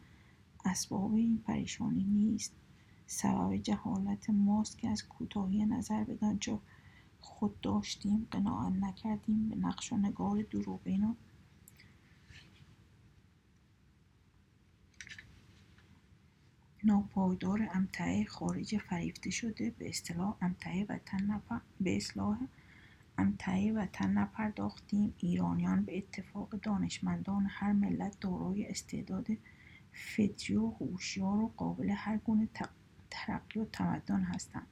اسباب 0.64 1.14
این 1.14 1.38
پریشانی 1.38 2.04
نیست. 2.04 2.52
سبب 3.06 3.56
جهالت 3.56 4.30
ماست 4.30 4.78
که 4.78 4.88
از 4.88 5.08
کوتاهی 5.08 5.66
نظر 5.66 6.04
بدانچه 6.04 6.58
خود 7.20 7.60
داشتیم 7.60 8.26
قناعت 8.30 8.72
نکردیم 8.72 9.48
به 9.48 9.56
نقش 9.56 9.92
و 9.92 9.96
نگار 9.96 10.42
دروغین 10.42 11.04
و 11.04 11.14
ناپایدار 16.84 17.68
امتعه 17.74 18.24
خارج 18.24 18.78
فریفته 18.78 19.30
شده. 19.30 19.70
به 19.78 19.88
اصطلاح 19.88 20.36
امتعه 20.40 20.86
وطن 20.88 21.42
به 21.80 21.96
اصلاح 21.96 22.38
امتعه 23.20 23.72
وطن 23.72 24.10
نپرداختیم. 24.10 25.14
ایرانیان 25.18 25.84
به 25.84 25.98
اتفاق 25.98 26.50
دانشمندان 26.50 27.46
هر 27.50 27.72
ملت 27.72 28.20
دارای 28.20 28.66
استعداد 28.66 29.26
فطری 29.92 30.56
و 30.56 30.70
هوشیار 30.70 31.36
و 31.36 31.52
قابل 31.56 31.90
هر 31.90 32.16
گونه 32.16 32.48
ترقی 33.10 33.60
و 33.60 33.64
تمدن 33.64 34.22
هستند. 34.22 34.66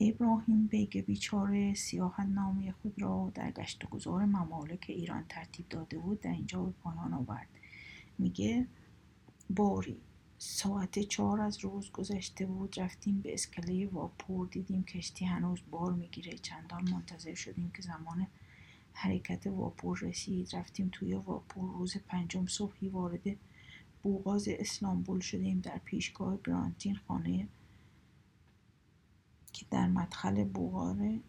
ابراهیم 0.00 0.66
بیگ 0.66 1.04
بیچاره 1.04 1.74
سیاحت 1.74 2.26
نامه 2.26 2.72
خود 2.72 3.02
را 3.02 3.32
در 3.34 3.50
گشت 3.50 3.84
و 3.84 3.88
گذار 3.88 4.24
ممالک 4.24 4.86
ایران 4.88 5.24
ترتیب 5.28 5.68
داده 5.68 5.98
بود. 5.98 6.20
در 6.20 6.30
اینجا 6.30 6.62
به 6.62 6.70
پایان 6.70 7.14
آورد. 7.14 7.48
میگه 8.18 8.66
باری 9.50 9.96
ساعت 10.42 10.98
چهار 10.98 11.40
از 11.40 11.58
روز 11.58 11.92
گذشته 11.92 12.46
بود. 12.46 12.80
رفتیم 12.80 13.20
به 13.20 13.34
اسکله 13.34 13.86
واپور. 13.86 14.48
دیدیم 14.48 14.84
کشتی 14.84 15.24
هنوز 15.24 15.60
بار 15.70 15.92
می‌گیره. 15.92 16.38
چندان 16.38 16.90
منتظر 16.90 17.34
شدیم 17.34 17.70
که 17.76 17.82
زمان 17.82 18.26
حرکت 18.92 19.46
واپور 19.46 19.98
رسید. 19.98 20.56
رفتیم 20.56 20.88
توی 20.92 21.14
واپور. 21.14 21.72
روز 21.72 21.96
پنجم 21.96 22.46
صبحی 22.46 22.88
وارد 22.88 23.36
بوغاز 24.02 24.48
اسلامبول 24.48 25.20
شدیم. 25.20 25.60
در 25.60 25.78
پیشگاه 25.84 26.38
گرانتین 26.44 26.96
خانه 26.96 27.48
که 29.52 29.66
در 29.70 29.88
مدخل 29.88 30.44
بوغاره 30.44 31.20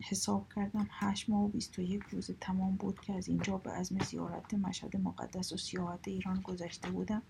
حساب 0.00 0.52
کردم 0.54 0.86
هشت 0.90 1.30
ماه 1.30 1.44
و 1.44 1.48
بیست 1.48 1.78
و 1.78 1.82
یک 1.82 2.02
روز 2.02 2.30
تمام 2.40 2.76
بود 2.76 3.00
که 3.00 3.12
از 3.12 3.28
اینجا 3.28 3.58
به 3.58 3.70
عزم 3.70 3.98
زیارت 3.98 4.54
مشهد 4.54 4.96
مقدس 4.96 5.52
و 5.52 5.56
سیاحت 5.56 6.08
ایران 6.08 6.40
گذشته 6.40 6.90
بودم. 6.90 7.22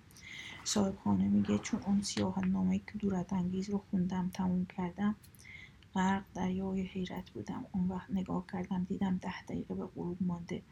صاحب 0.64 0.96
خانه 1.04 1.28
میگه 1.28 1.58
چون 1.58 1.82
اون 1.82 2.02
سیاحت 2.02 2.44
نامه 2.44 2.78
که 2.78 2.98
دورت 2.98 3.32
انگیز 3.32 3.70
رو 3.70 3.78
خوندم 3.90 4.30
تموم 4.34 4.66
کردم 4.66 5.16
غرق 5.94 6.24
دریای 6.34 6.82
حیرت 6.82 7.30
بودم. 7.30 7.66
اون 7.72 7.88
وقت 7.88 8.10
نگاه 8.10 8.44
کردم 8.52 8.84
دیدم 8.84 9.16
ده 9.16 9.42
دقیقه 9.42 9.74
به 9.74 9.86
غروب 9.86 10.16
مانده. 10.20 10.62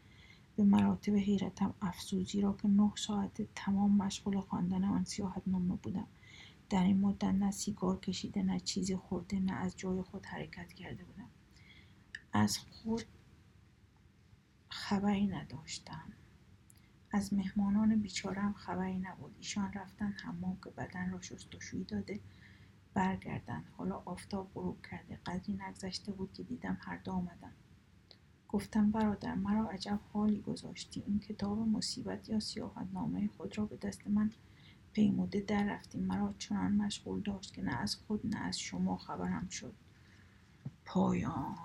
به 0.55 0.63
مراتب 0.63 1.15
حیرتم 1.15 1.73
افسوزی 1.81 2.41
را 2.41 2.53
که 2.61 2.67
نه 2.67 2.91
ساعت 2.95 3.41
تمام 3.55 3.97
مشغول 3.97 4.39
خواندن 4.39 4.83
آن 4.83 5.03
سیاحت 5.03 5.41
نامه 5.47 5.75
بودم. 5.75 6.07
در 6.69 6.83
این 6.83 6.99
مدت 6.99 7.23
نه 7.23 7.51
سیگار 7.51 7.99
کشیده 7.99 8.43
نه 8.43 8.59
چیزی 8.59 8.95
خورده 8.95 9.39
نه 9.39 9.53
از 9.53 9.77
جای 9.77 10.01
خود 10.01 10.25
حرکت 10.25 10.73
کرده 10.73 11.03
بودم. 11.03 11.29
از 12.33 12.57
خود 12.57 13.03
خبری 14.69 15.27
نداشتم. 15.27 16.13
از 17.11 17.33
مهمانان 17.33 17.95
بیچارم 17.95 18.53
خبری 18.53 18.97
نبود. 18.97 19.35
ایشان 19.37 19.73
رفتن 19.73 20.11
حمام 20.11 20.57
که 20.63 20.69
بدن 20.69 21.11
را 21.11 21.21
شستشویی 21.21 21.83
داده 21.83 22.19
برگردند 22.93 23.65
حالا 23.77 24.01
آفتاب 24.05 24.51
غروب 24.55 24.85
کرده. 24.91 25.19
قدری 25.25 25.53
نگذشته 25.53 26.11
بود 26.11 26.33
که 26.33 26.43
دیدم 26.43 26.77
هر 26.81 26.97
دو 26.97 27.11
آمدن. 27.11 27.53
گفتم 28.49 28.91
برادر 28.91 29.35
مرا 29.35 29.69
عجب 29.69 29.99
حالی 30.13 30.41
گذاشتی. 30.41 31.03
این 31.07 31.19
کتاب 31.19 31.57
مصیبت 31.57 32.29
یا 32.29 32.39
سیاحت 32.39 32.87
نامه 32.93 33.27
خود 33.37 33.57
را 33.57 33.65
به 33.65 33.77
دست 33.77 34.07
من 34.07 34.31
پیموده 34.93 35.41
در 35.41 35.63
رفتیم 35.63 36.01
مرا 36.01 36.33
چنان 36.37 36.71
مشغول 36.71 37.21
داشت 37.21 37.53
که 37.53 37.61
نه 37.61 37.75
از 37.75 37.95
خود 37.95 38.35
نه 38.35 38.39
از 38.39 38.59
شما 38.59 38.97
خبرم 38.97 39.47
شد. 39.49 39.73
پایان. 40.85 41.55